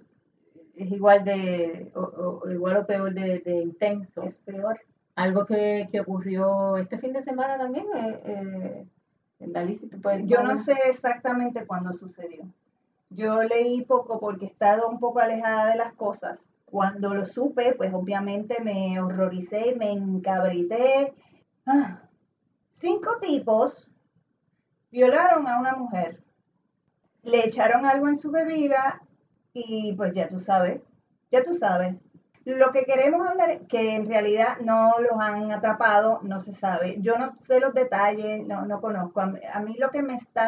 es 0.77 0.89
igual 0.89 1.25
de, 1.25 1.91
o, 1.93 2.49
igual 2.49 2.77
o 2.77 2.85
peor 2.85 3.13
de, 3.13 3.41
intenso. 3.45 4.23
Es 4.23 4.39
peor. 4.39 4.79
Algo 5.15 5.45
que, 5.45 5.89
ocurrió 5.99 6.77
este 6.77 6.97
fin 6.97 7.11
de 7.11 7.21
semana 7.21 7.57
también, 7.57 7.85
eh, 7.93 8.87
eh, 9.39 9.79
Yo 10.23 10.41
no 10.41 10.55
sé 10.57 10.75
exactamente 10.89 11.65
cuándo 11.65 11.91
sucedió. 11.91 12.45
Yo 13.09 13.43
leí 13.43 13.81
poco 13.81 14.21
porque 14.21 14.45
he 14.45 14.49
estado 14.49 14.87
un 14.87 14.99
poco 14.99 15.19
alejada 15.19 15.65
de 15.67 15.75
las 15.75 15.93
cosas. 15.95 16.39
Cuando 16.65 17.13
lo 17.13 17.25
supe, 17.25 17.73
pues 17.75 17.93
obviamente 17.93 18.61
me 18.61 18.99
horroricé, 18.99 19.75
me 19.75 19.91
encabrité. 19.91 21.13
Ah, 21.65 22.01
cinco 22.71 23.17
tipos 23.19 23.91
violaron 24.91 25.47
a 25.47 25.59
una 25.59 25.73
mujer, 25.75 26.23
le 27.23 27.45
echaron 27.45 27.85
algo 27.85 28.07
en 28.07 28.17
su 28.17 28.31
bebida 28.31 29.01
y 29.53 29.93
pues 29.93 30.13
ya 30.13 30.27
tú 30.27 30.39
sabes, 30.39 30.81
ya 31.31 31.43
tú 31.43 31.55
sabes. 31.55 31.95
Lo 32.45 32.71
que 32.71 32.85
queremos 32.85 33.27
hablar 33.27 33.49
es 33.49 33.61
que 33.67 33.95
en 33.95 34.05
realidad 34.05 34.59
no 34.61 34.93
los 34.99 35.19
han 35.19 35.51
atrapado, 35.51 36.19
no 36.21 36.41
se 36.41 36.53
sabe. 36.53 36.97
Yo 36.99 37.17
no 37.17 37.35
sé 37.41 37.59
los 37.59 37.73
detalles, 37.73 38.45
no, 38.45 38.67
no 38.67 38.79
conozco. 38.81 39.19
A 39.19 39.59
mí, 39.61 39.75
lo 39.79 39.89
que 39.89 40.03
me 40.03 40.13
está 40.13 40.47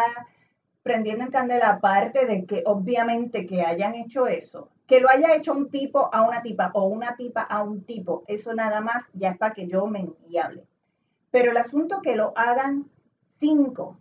prendiendo 0.84 1.24
en 1.24 1.32
candela, 1.32 1.70
aparte 1.70 2.28
de 2.28 2.46
que 2.46 2.62
obviamente 2.68 3.48
que 3.48 3.64
hayan 3.64 3.96
hecho 3.96 4.28
eso, 4.28 4.70
que 4.88 5.02
lo 5.02 5.10
haya 5.10 5.36
hecho 5.36 5.52
un 5.52 5.70
tipo 5.70 6.10
a 6.14 6.22
una 6.22 6.42
tipa 6.42 6.72
o 6.74 6.86
una 6.86 7.16
tipa 7.18 7.42
a 7.42 7.62
un 7.62 7.82
tipo, 7.84 8.24
eso 8.28 8.54
nada 8.54 8.82
más 8.82 9.10
ya 9.14 9.32
es 9.32 9.38
para 9.38 9.54
que 9.54 9.68
yo 9.68 9.86
me 9.88 10.10
hable. 10.42 10.66
Pero 11.30 11.52
el 11.52 11.58
asunto 11.58 12.02
que 12.02 12.16
lo 12.16 12.34
hagan 12.38 12.90
cinco 13.38 13.98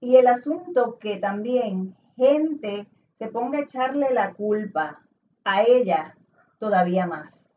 y 0.00 0.16
el 0.16 0.26
asunto 0.26 0.98
que 0.98 1.18
también 1.18 1.96
gente 2.16 2.88
se 3.18 3.28
ponga 3.28 3.58
a 3.58 3.62
echarle 3.62 4.12
la 4.12 4.34
culpa 4.34 5.02
a 5.44 5.62
ella 5.62 6.16
todavía 6.58 7.06
más. 7.06 7.54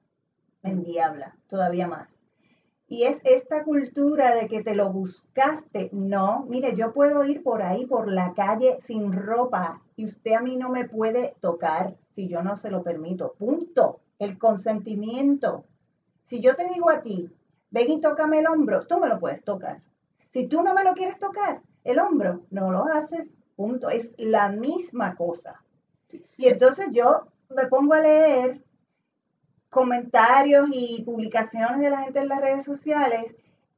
Me 0.61 0.75
diabla, 0.75 1.35
todavía 1.47 1.87
más. 1.87 2.18
Y 2.91 3.03
es 3.03 3.21
esta 3.23 3.63
cultura 3.63 4.33
de 4.33 4.47
que 4.47 4.63
te 4.63 4.73
lo 4.73 4.91
buscaste. 4.91 5.89
No, 5.93 6.45
mire, 6.49 6.75
yo 6.75 6.91
puedo 6.91 7.23
ir 7.23 7.43
por 7.43 7.61
ahí, 7.61 7.85
por 7.85 8.11
la 8.11 8.33
calle 8.33 8.77
sin 8.81 9.13
ropa 9.13 9.83
y 9.95 10.05
usted 10.05 10.33
a 10.33 10.41
mí 10.41 10.57
no 10.57 10.69
me 10.69 10.89
puede 10.89 11.35
tocar 11.39 11.95
si 12.09 12.27
yo 12.27 12.41
no 12.41 12.57
se 12.57 12.71
lo 12.71 12.81
permito. 12.81 13.35
Punto. 13.37 13.99
El 14.17 14.39
consentimiento. 14.39 15.65
Si 16.23 16.41
yo 16.41 16.55
te 16.55 16.67
digo 16.67 16.89
a 16.89 17.01
ti, 17.01 17.29
ven 17.69 17.91
y 17.91 18.01
tócame 18.01 18.39
el 18.39 18.47
hombro, 18.47 18.85
tú 18.87 18.99
me 18.99 19.07
lo 19.07 19.19
puedes 19.19 19.43
tocar. 19.43 19.81
Si 20.33 20.47
tú 20.47 20.63
no 20.63 20.73
me 20.73 20.83
lo 20.83 20.93
quieres 20.93 21.19
tocar, 21.19 21.61
el 21.83 21.99
hombro, 21.99 22.41
no 22.49 22.71
lo 22.71 22.85
haces. 22.85 23.35
Punto. 23.55 23.89
Es 23.89 24.11
la 24.17 24.49
misma 24.49 25.15
cosa. 25.15 25.63
Y 26.37 26.47
entonces 26.47 26.87
yo 26.91 27.27
me 27.55 27.67
pongo 27.67 27.93
a 27.93 27.99
leer 27.99 28.63
comentarios 29.69 30.67
y 30.71 31.03
publicaciones 31.03 31.79
de 31.79 31.89
la 31.89 32.03
gente 32.03 32.19
en 32.19 32.27
las 32.27 32.41
redes 32.41 32.65
sociales 32.65 33.35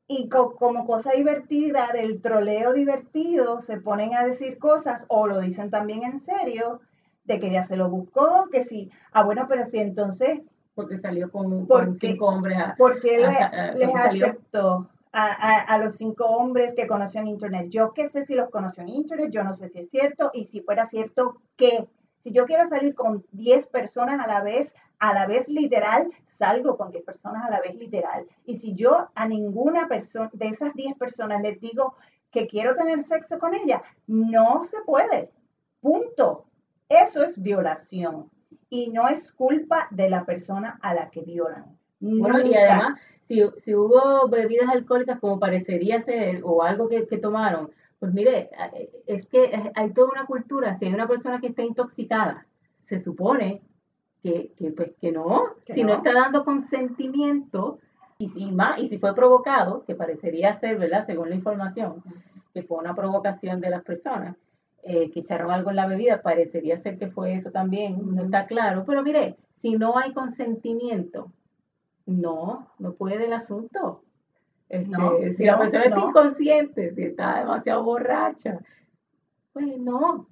y 0.07 0.27
como 0.27 0.85
cosa 0.85 1.11
divertida, 1.11 1.87
del 1.93 2.21
troleo 2.21 2.73
divertido, 2.73 3.61
se 3.61 3.79
ponen 3.79 4.13
a 4.13 4.25
decir 4.25 4.57
cosas 4.57 5.05
o 5.07 5.25
lo 5.25 5.39
dicen 5.39 5.69
también 5.69 6.03
en 6.03 6.19
serio, 6.19 6.81
de 7.23 7.39
que 7.39 7.49
ya 7.49 7.63
se 7.63 7.77
lo 7.77 7.89
buscó, 7.89 8.49
que 8.51 8.65
sí, 8.65 8.91
ah, 9.13 9.23
bueno, 9.23 9.45
pero 9.47 9.63
sí, 9.63 9.77
entonces... 9.77 10.41
Porque 10.75 10.99
salió 10.99 11.31
con, 11.31 11.67
cinco 11.97 12.25
hombres. 12.25 12.57
porque 12.77 13.19
les 13.75 13.95
aceptó 13.95 14.89
a, 15.13 15.59
a, 15.59 15.77
los 15.77 15.95
cinco 15.95 16.25
hombres 16.25 16.73
que 16.73 16.87
conoció 16.87 17.21
en 17.21 17.27
Internet. 17.27 17.67
Yo 17.69 17.93
qué 17.93 18.09
sé 18.09 18.25
si 18.25 18.35
los 18.35 18.49
conoció 18.49 18.83
en 18.83 18.89
Internet, 18.89 19.29
yo 19.31 19.43
no 19.43 19.53
sé 19.53 19.67
si 19.69 19.79
es 19.79 19.89
cierto, 19.89 20.31
y 20.33 20.45
si 20.45 20.61
fuera 20.61 20.87
cierto, 20.87 21.35
¿qué? 21.55 21.85
Si 22.23 22.31
yo 22.31 22.45
quiero 22.45 22.67
salir 22.67 22.95
con 22.95 23.25
10 23.31 23.67
personas 23.67 24.19
a 24.19 24.27
la 24.27 24.41
vez, 24.41 24.73
a 24.99 25.13
la 25.13 25.25
vez 25.25 25.47
literal, 25.47 26.07
salgo 26.27 26.77
con 26.77 26.91
10 26.91 27.03
personas 27.03 27.45
a 27.45 27.49
la 27.49 27.59
vez 27.59 27.75
literal. 27.75 28.27
Y 28.45 28.57
si 28.59 28.73
yo 28.73 29.09
a 29.15 29.27
ninguna 29.27 29.87
persona 29.87 30.29
de 30.33 30.47
esas 30.47 30.73
10 30.73 30.97
personas 30.97 31.41
les 31.41 31.59
digo 31.59 31.95
que 32.31 32.47
quiero 32.47 32.75
tener 32.75 33.01
sexo 33.01 33.39
con 33.39 33.53
ella, 33.53 33.81
no 34.07 34.65
se 34.65 34.81
puede. 34.81 35.31
Punto. 35.81 36.45
Eso 36.89 37.23
es 37.23 37.41
violación. 37.41 38.29
Y 38.69 38.89
no 38.89 39.07
es 39.07 39.31
culpa 39.31 39.87
de 39.91 40.09
la 40.09 40.25
persona 40.25 40.79
a 40.81 40.93
la 40.93 41.09
que 41.09 41.21
violan. 41.21 41.77
Bueno, 41.99 42.41
y 42.41 42.55
además, 42.55 42.99
si, 43.25 43.43
si, 43.57 43.75
hubo 43.75 44.27
bebidas 44.27 44.69
alcohólicas 44.69 45.19
como 45.19 45.39
parecería 45.39 46.01
ser 46.01 46.41
o 46.43 46.63
algo 46.63 46.89
que, 46.89 47.05
que 47.05 47.17
tomaron, 47.17 47.69
pues 48.01 48.15
mire, 48.15 48.49
es 49.05 49.27
que 49.27 49.71
hay 49.75 49.93
toda 49.93 50.09
una 50.11 50.25
cultura, 50.25 50.73
si 50.73 50.85
hay 50.85 50.93
una 50.95 51.07
persona 51.07 51.39
que 51.39 51.45
está 51.45 51.61
intoxicada, 51.61 52.47
se 52.81 52.97
supone 52.97 53.61
que, 54.23 54.53
que, 54.57 54.71
pues, 54.71 54.93
que 54.99 55.11
no, 55.11 55.43
si 55.67 55.83
no. 55.83 55.93
está 55.93 56.11
dando 56.11 56.43
consentimiento, 56.43 57.77
y 58.17 58.29
si, 58.29 58.51
más, 58.51 58.79
y 58.79 58.87
si 58.87 58.97
fue 58.97 59.13
provocado, 59.13 59.83
que 59.85 59.93
parecería 59.93 60.51
ser, 60.59 60.79
¿verdad? 60.79 61.05
Según 61.05 61.29
la 61.29 61.35
información, 61.35 62.01
que 62.55 62.63
fue 62.63 62.79
una 62.79 62.95
provocación 62.95 63.61
de 63.61 63.69
las 63.69 63.83
personas, 63.83 64.35
eh, 64.81 65.11
que 65.11 65.19
echaron 65.19 65.51
algo 65.51 65.69
en 65.69 65.75
la 65.75 65.85
bebida, 65.85 66.23
parecería 66.23 66.77
ser 66.77 66.97
que 66.97 67.07
fue 67.07 67.35
eso 67.35 67.51
también, 67.51 68.15
no 68.15 68.23
está 68.23 68.47
claro, 68.47 68.83
pero 68.83 69.03
mire, 69.03 69.37
si 69.53 69.77
no 69.77 69.99
hay 69.99 70.11
consentimiento, 70.11 71.31
no, 72.07 72.67
no 72.79 72.93
puede 72.93 73.25
el 73.25 73.33
asunto. 73.33 74.01
Este, 74.71 75.33
si 75.33 75.43
la 75.43 75.57
persona 75.57 75.83
está 75.83 75.99
inconsciente, 75.99 76.95
si 76.95 77.03
está 77.03 77.39
demasiado 77.39 77.83
borracha, 77.83 78.57
pues 79.51 79.77
no, 79.77 80.29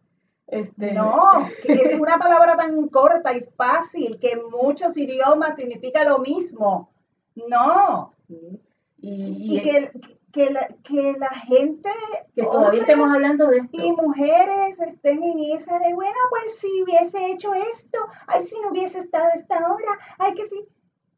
este, 0.47 0.93
no, 0.93 1.29
que 1.63 1.73
es 1.73 1.99
una 1.99 2.17
palabra 2.17 2.55
tan 2.55 2.87
corta 2.87 3.35
y 3.35 3.41
fácil 3.57 4.17
que 4.17 4.31
en 4.31 4.49
muchos 4.49 4.95
idiomas 4.95 5.57
significa 5.57 6.05
lo 6.05 6.19
mismo. 6.19 6.89
No. 7.35 8.13
Y, 8.97 9.61
que, 9.61 9.91
que, 10.31 10.49
la, 10.51 10.67
que, 10.83 11.13
la, 11.17 11.29
gente. 11.29 11.89
Que 12.33 12.43
todavía 12.43 12.81
estemos 12.81 13.11
hablando 13.11 13.47
de 13.47 13.57
esto. 13.57 13.69
Y 13.73 13.91
mujeres 13.91 14.79
estén 14.79 15.21
en 15.21 15.39
esa 15.57 15.79
de, 15.79 15.93
bueno, 15.93 16.17
pues 16.29 16.59
si 16.59 16.83
hubiese 16.83 17.31
hecho 17.31 17.53
esto, 17.53 17.99
ay, 18.27 18.43
si 18.43 18.57
no 18.61 18.69
hubiese 18.69 18.99
estado 18.99 19.29
esta 19.35 19.57
hora, 19.69 19.97
ay, 20.17 20.33
que 20.33 20.45
si. 20.45 20.65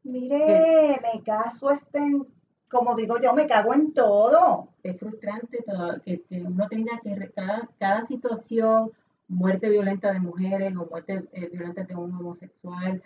Mire, 0.02 1.00
me 1.00 1.22
caso, 1.22 1.70
estén, 1.70 2.26
como 2.72 2.96
digo 2.96 3.20
yo, 3.20 3.34
me 3.34 3.46
cago 3.46 3.74
en 3.74 3.92
todo. 3.92 4.68
Es 4.82 4.98
frustrante 4.98 5.62
que, 6.04 6.42
uno 6.42 6.66
tenga 6.68 6.98
que, 7.04 7.30
cada, 7.36 7.68
cada 7.78 8.06
situación 8.06 8.90
muerte 9.28 9.68
violenta 9.68 10.12
de 10.12 10.20
mujeres 10.20 10.74
o 10.76 10.86
muerte 10.86 11.24
eh, 11.32 11.48
violenta 11.52 11.84
de 11.84 11.94
un 11.94 12.14
homosexual, 12.14 13.02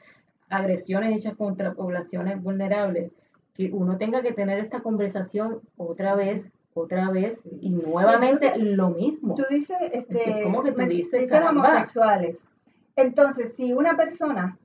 agresiones 0.48 1.16
hechas 1.16 1.36
contra 1.36 1.74
poblaciones 1.74 2.40
vulnerables, 2.42 3.10
que 3.54 3.70
uno 3.72 3.98
tenga 3.98 4.22
que 4.22 4.32
tener 4.32 4.60
esta 4.60 4.80
conversación 4.80 5.60
otra 5.76 6.14
vez, 6.14 6.50
otra 6.72 7.10
vez 7.10 7.40
y 7.60 7.70
nuevamente 7.70 8.56
lo 8.58 8.90
mismo. 8.90 9.34
Tú 9.34 9.44
dices, 9.50 9.76
este, 9.92 10.42
¿cómo 10.44 10.62
que 10.62 10.72
tú 10.72 10.82
dices, 10.82 11.30
homosexuales. 11.32 12.48
Entonces, 12.94 13.54
si 13.56 13.72
una 13.72 13.96
persona 13.96 14.58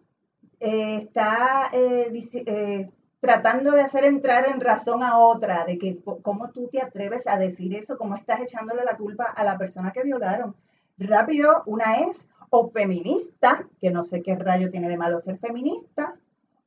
eh, 0.59 0.97
está 0.97 1.69
eh, 1.73 2.89
tratando 3.21 3.71
de 3.71 3.81
hacer 3.81 4.03
entrar 4.03 4.47
en 4.49 4.59
razón 4.59 5.03
a 5.03 5.19
otra, 5.19 5.63
de 5.63 5.77
que 5.77 5.99
cómo 6.23 6.49
tú 6.49 6.67
te 6.69 6.81
atreves 6.81 7.27
a 7.27 7.37
decir 7.37 7.73
eso, 7.75 7.97
cómo 7.97 8.15
estás 8.15 8.41
echándole 8.41 8.83
la 8.83 8.97
culpa 8.97 9.25
a 9.25 9.43
la 9.43 9.57
persona 9.57 9.91
que 9.91 10.03
violaron 10.03 10.55
rápido, 10.97 11.63
una 11.67 11.99
es 11.99 12.27
o 12.49 12.69
feminista, 12.69 13.65
que 13.79 13.91
no 13.91 14.03
sé 14.03 14.21
qué 14.21 14.35
rayo 14.35 14.69
tiene 14.69 14.89
de 14.89 14.97
malo 14.97 15.19
ser 15.19 15.37
feminista, 15.37 16.15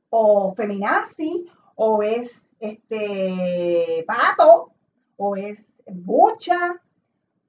o 0.09 0.55
feminazi, 0.55 1.45
o 1.75 2.01
es 2.01 2.45
este 2.59 4.03
pato, 4.07 4.71
o 5.17 5.35
es 5.35 5.73
bucha, 5.85 6.81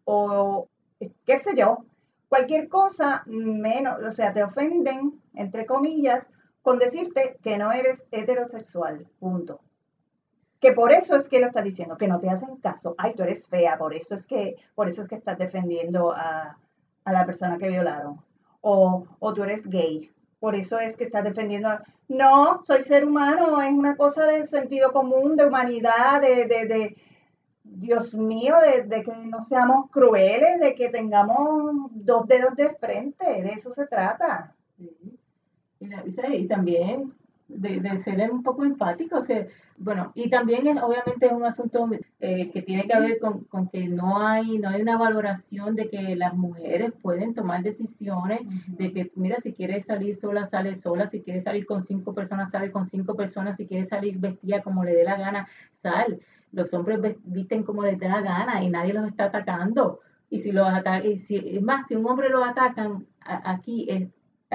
o 0.05 0.69
qué 0.99 1.39
sé 1.39 1.57
yo, 1.57 1.85
cualquier 2.29 2.69
cosa 2.69 3.23
menos, 3.27 4.03
o 4.03 4.13
sea, 4.13 4.33
te 4.33 4.43
ofenden, 4.43 5.21
entre 5.35 5.65
comillas, 5.65 6.29
con 6.67 6.81
decirte 6.81 7.39
que 7.45 7.57
no 7.59 7.71
eres 7.71 8.05
heterosexual, 8.11 9.07
punto. 9.21 9.61
Que 10.59 10.73
por 10.73 10.91
eso 10.91 11.15
es 11.15 11.29
que 11.29 11.39
lo 11.39 11.47
estás 11.47 11.63
diciendo, 11.63 11.97
que 11.97 12.09
no 12.09 12.19
te 12.19 12.29
hacen 12.29 12.57
caso. 12.57 12.97
Ay, 12.99 13.15
tú 13.15 13.23
eres 13.23 13.47
fea, 13.47 13.79
por 13.79 13.95
eso 13.95 14.17
es 14.17 14.27
que, 14.27 14.57
por 14.75 14.89
eso 14.89 15.01
es 15.01 15.07
que 15.07 15.15
estás 15.15 15.39
defendiendo 15.39 16.11
a, 16.11 16.59
a 17.05 17.13
la 17.13 17.25
persona 17.25 17.57
que 17.57 17.69
violaron. 17.69 18.21
O, 18.63 19.07
o 19.21 19.33
tú 19.33 19.45
eres 19.45 19.63
gay. 19.69 20.11
Por 20.41 20.57
eso 20.57 20.81
es 20.81 20.97
que 20.97 21.05
estás 21.05 21.23
defendiendo. 21.23 21.69
No, 22.09 22.61
soy 22.65 22.83
ser 22.83 23.05
humano, 23.05 23.63
es 23.63 23.71
una 23.71 23.97
cosa 23.97 24.27
de 24.27 24.45
sentido 24.45 24.91
común, 24.91 25.37
de 25.37 25.47
humanidad, 25.47 26.21
de, 26.21 26.47
de, 26.47 26.67
de 26.67 26.97
Dios 27.63 28.13
mío, 28.13 28.57
de, 28.89 29.05
que 29.05 29.17
no 29.19 29.41
seamos 29.41 29.89
crueles, 29.93 30.59
de 30.59 30.75
que 30.75 30.89
tengamos 30.89 31.91
dos 31.93 32.27
dedos 32.27 32.57
de 32.57 32.75
frente, 32.75 33.25
de 33.25 33.51
eso 33.51 33.71
se 33.71 33.87
trata. 33.87 34.56
Y 36.33 36.47
también 36.47 37.13
de, 37.49 37.81
de, 37.81 38.01
ser 38.01 38.31
un 38.31 38.43
poco 38.43 38.65
empático. 38.65 39.19
O 39.19 39.23
sea, 39.23 39.47
bueno, 39.79 40.13
y 40.15 40.29
también 40.31 40.67
es, 40.67 40.83
obviamente 40.83 41.27
es 41.27 41.33
un 41.33 41.45
asunto 41.45 41.89
eh, 42.21 42.51
que 42.51 42.63
tiene 42.63 42.87
que 42.87 42.99
ver 42.99 43.19
con, 43.19 43.45
con, 43.45 43.69
que 43.69 43.89
no 43.89 44.19
hay, 44.19 44.59
no 44.59 44.69
hay 44.69 44.83
una 44.83 44.97
valoración 44.97 45.75
de 45.77 45.89
que 45.89 46.17
las 46.17 46.35
mujeres 46.35 46.93
pueden 47.03 47.35
tomar 47.35 47.63
decisiones, 47.63 48.41
de 48.69 48.93
que, 48.93 49.13
mira, 49.15 49.37
si 49.41 49.53
quieres 49.53 49.87
salir 49.87 50.15
sola, 50.15 50.47
sale 50.47 50.77
sola, 50.77 51.09
si 51.09 51.21
quieres 51.21 51.45
salir 51.45 51.67
con 51.67 51.83
cinco 51.83 52.15
personas, 52.15 52.51
sale 52.51 52.71
con 52.71 52.87
cinco 52.87 53.15
personas, 53.15 53.57
si 53.57 53.67
quieres 53.67 53.89
salir 53.89 54.19
vestida 54.19 54.63
como 54.63 54.85
le 54.85 54.95
dé 54.95 55.05
la 55.05 55.17
gana, 55.17 55.49
sal. 55.83 56.21
Los 56.53 56.73
hombres 56.75 57.17
visten 57.25 57.65
como 57.65 57.83
les 57.83 57.99
da 57.99 58.09
la 58.09 58.21
gana 58.23 58.63
y 58.63 58.71
nadie 58.71 58.95
los 58.95 59.07
está 59.07 59.25
atacando. 59.25 60.01
Y 60.29 60.41
si 60.41 60.51
los 60.51 60.67
atacan, 60.69 61.07
y 61.07 61.19
si, 61.19 61.61
más, 61.61 61.87
si 61.87 61.95
un 61.95 62.07
hombre 62.07 62.31
lo 62.31 62.45
atacan 62.45 63.07
aquí, 63.21 63.87
es, 63.89 64.09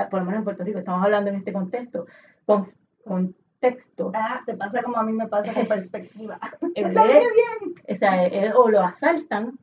por 0.10 0.20
lo 0.20 0.26
menos 0.26 0.40
en 0.40 0.44
Puerto 0.44 0.64
Rico, 0.64 0.80
estamos 0.80 1.04
hablando 1.04 1.30
en 1.30 1.38
este 1.38 1.54
contexto, 1.54 2.06
con, 2.46 2.68
con 3.04 3.36
texto. 3.62 4.12
Ah, 4.14 4.42
te 4.46 4.56
pasa 4.56 4.82
como 4.82 4.98
a 4.98 5.04
mí 5.04 5.14
me 5.14 5.28
pasa 5.28 5.54
con 5.54 5.66
perspectiva. 5.68 6.40
Está 6.76 7.04
bien. 7.04 7.76
O, 7.88 7.96
sea, 7.96 8.56
o 8.56 8.70
lo 8.70 8.82
asaltan 8.82 9.58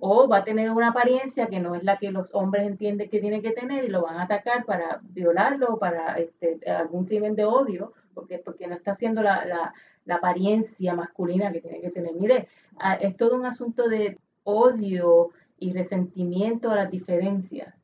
o 0.00 0.28
va 0.28 0.38
a 0.38 0.44
tener 0.44 0.70
una 0.70 0.88
apariencia 0.88 1.46
que 1.46 1.60
no 1.60 1.74
es 1.74 1.84
la 1.84 1.96
que 1.96 2.10
los 2.10 2.34
hombres 2.34 2.66
entienden 2.66 3.08
que 3.08 3.20
tiene 3.20 3.40
que 3.40 3.52
tener 3.52 3.84
y 3.84 3.88
lo 3.88 4.02
van 4.02 4.16
a 4.16 4.24
atacar 4.24 4.64
para 4.64 5.00
violarlo 5.02 5.74
o 5.74 5.78
para 5.78 6.18
este, 6.18 6.58
algún 6.70 7.06
crimen 7.06 7.36
de 7.36 7.44
odio, 7.44 7.94
porque, 8.12 8.38
porque 8.38 8.66
no 8.66 8.74
está 8.74 8.92
haciendo 8.92 9.22
la, 9.22 9.44
la, 9.44 9.72
la 10.04 10.14
apariencia 10.16 10.94
masculina 10.94 11.52
que 11.52 11.60
tiene 11.60 11.80
que 11.80 11.90
tener. 11.90 12.14
Mire, 12.14 12.48
ah, 12.78 12.94
es 12.94 13.16
todo 13.16 13.36
un 13.36 13.46
asunto 13.46 13.88
de 13.88 14.18
odio 14.42 15.30
y 15.58 15.72
resentimiento 15.72 16.70
a 16.70 16.76
las 16.76 16.90
diferencias 16.90 17.74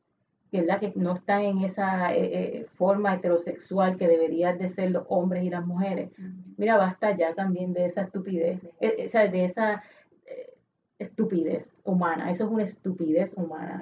¿verdad? 0.61 0.79
que 0.79 0.93
no 0.95 1.13
están 1.13 1.41
en 1.41 1.59
esa 1.59 2.13
eh, 2.13 2.19
eh, 2.33 2.65
forma 2.75 3.13
heterosexual 3.13 3.97
que 3.97 4.07
deberían 4.07 4.57
de 4.57 4.69
ser 4.69 4.91
los 4.91 5.05
hombres 5.09 5.43
y 5.43 5.49
las 5.49 5.65
mujeres. 5.65 6.11
Mira, 6.57 6.77
basta 6.77 7.15
ya 7.15 7.33
también 7.33 7.73
de 7.73 7.85
esa 7.85 8.03
estupidez, 8.03 8.67
eh, 8.79 9.05
o 9.07 9.09
sea, 9.09 9.27
de 9.27 9.45
esa 9.45 9.83
estupidez 10.99 11.75
humana, 11.83 12.31
eso 12.31 12.45
es 12.45 12.51
una 12.51 12.63
estupidez 12.63 13.33
humana. 13.35 13.81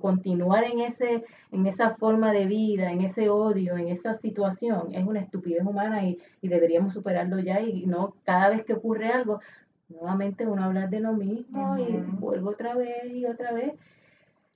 continuar 0.00 0.64
en, 0.64 0.80
ese, 0.80 1.22
en 1.50 1.66
esa 1.66 1.90
forma 1.96 2.32
de 2.32 2.46
vida, 2.46 2.90
en 2.90 3.02
ese 3.02 3.28
odio, 3.28 3.76
en 3.76 3.88
esa 3.88 4.14
situación, 4.14 4.94
es 4.94 5.04
una 5.04 5.20
estupidez 5.20 5.66
humana 5.66 6.02
y, 6.04 6.18
y 6.40 6.48
deberíamos 6.48 6.94
superarlo 6.94 7.38
ya 7.40 7.60
y 7.60 7.84
no 7.84 8.14
cada 8.24 8.48
vez 8.48 8.64
que 8.64 8.72
ocurre 8.72 9.08
algo, 9.08 9.40
nuevamente 9.88 10.46
uno 10.46 10.64
habla 10.64 10.86
de 10.86 11.00
lo 11.00 11.12
mismo 11.12 11.76
y 11.78 11.92
vuelvo 12.18 12.50
otra 12.50 12.74
vez 12.74 13.12
y 13.12 13.26
otra 13.26 13.52
vez. 13.52 13.74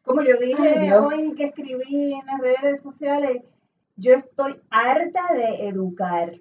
Como 0.07 0.23
yo 0.23 0.37
dije 0.37 0.95
hoy 0.95 1.35
que 1.35 1.47
escribí 1.47 2.15
en 2.15 2.27
las 2.27 2.41
redes 2.41 2.81
sociales, 2.81 3.43
yo 3.97 4.15
estoy 4.15 4.63
harta 4.71 5.35
de 5.35 5.67
educar, 5.67 6.41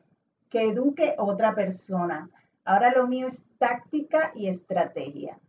que 0.51 0.69
eduque 0.69 1.15
otra 1.17 1.55
persona. 1.55 2.29
Ahora 2.63 2.91
lo 2.91 3.07
mío 3.07 3.25
es 3.25 3.43
táctica 3.57 4.31
y 4.35 4.49
estrategia. 4.49 5.39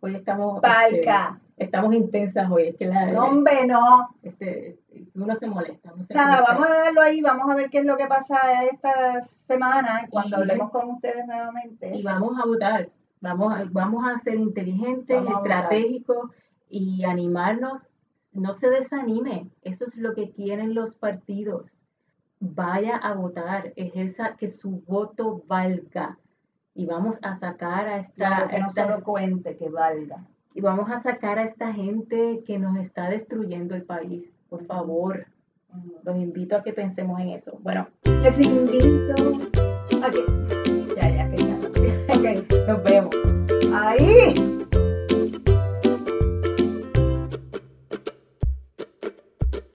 Hoy 0.00 0.14
estamos. 0.14 0.62
Palca. 0.62 1.38
Este, 1.50 1.64
estamos 1.64 1.94
intensas 1.94 2.50
hoy. 2.50 2.68
Es 2.68 2.76
que 2.76 2.86
la, 2.86 3.12
no, 3.12 3.26
hombre, 3.26 3.66
no. 3.66 4.08
Este, 4.22 4.78
uno 5.14 5.34
se 5.34 5.46
molesta. 5.46 5.92
Nada, 6.14 6.40
vamos 6.48 6.66
a 6.66 6.72
dejarlo 6.78 7.02
ahí, 7.02 7.20
vamos 7.20 7.50
a 7.50 7.56
ver 7.56 7.68
qué 7.68 7.80
es 7.80 7.84
lo 7.84 7.98
que 7.98 8.06
pasa 8.06 8.38
esta 8.64 9.20
semana 9.20 10.06
cuando 10.08 10.38
hablemos 10.38 10.70
con 10.70 10.92
ustedes 10.92 11.26
nuevamente. 11.26 11.94
Y 11.94 12.02
vamos 12.02 12.38
a 12.42 12.46
votar. 12.46 12.88
Vamos, 13.20 13.70
vamos 13.70 14.04
a 14.08 14.18
ser 14.18 14.36
inteligentes, 14.36 15.22
estratégicos 15.28 16.30
y 16.68 17.04
animarnos, 17.04 17.86
no 18.32 18.54
se 18.54 18.68
desanime, 18.68 19.48
eso 19.62 19.84
es 19.86 19.96
lo 19.96 20.14
que 20.14 20.30
quieren 20.30 20.74
los 20.74 20.94
partidos. 20.94 21.72
Vaya 22.40 22.96
a 22.96 23.14
votar, 23.14 23.72
ejerza 23.76 24.36
que 24.36 24.48
su 24.48 24.82
voto 24.86 25.42
valga 25.46 26.18
y 26.74 26.84
vamos 26.84 27.18
a 27.22 27.38
sacar 27.38 27.88
a 27.88 27.98
esta... 27.98 28.14
Claro, 28.14 28.48
que 28.48 28.58
no 28.58 29.56
que 29.56 29.68
valga. 29.70 30.26
Y 30.54 30.60
vamos 30.60 30.90
a 30.90 30.98
sacar 30.98 31.38
a 31.38 31.44
esta 31.44 31.72
gente 31.72 32.42
que 32.46 32.58
nos 32.58 32.76
está 32.78 33.08
destruyendo 33.08 33.74
el 33.74 33.82
país, 33.84 34.34
por 34.50 34.64
favor. 34.66 35.26
Los 36.02 36.16
invito 36.16 36.56
a 36.56 36.62
que 36.62 36.72
pensemos 36.72 37.18
en 37.20 37.30
eso. 37.30 37.58
Bueno, 37.62 37.88
les 38.22 38.38
invito 38.38 39.14
a 40.02 40.10
que... 40.10 40.24
Ya, 40.96 41.10
ya, 41.10 41.26
Nos 42.66 42.82
vemos. 42.82 43.25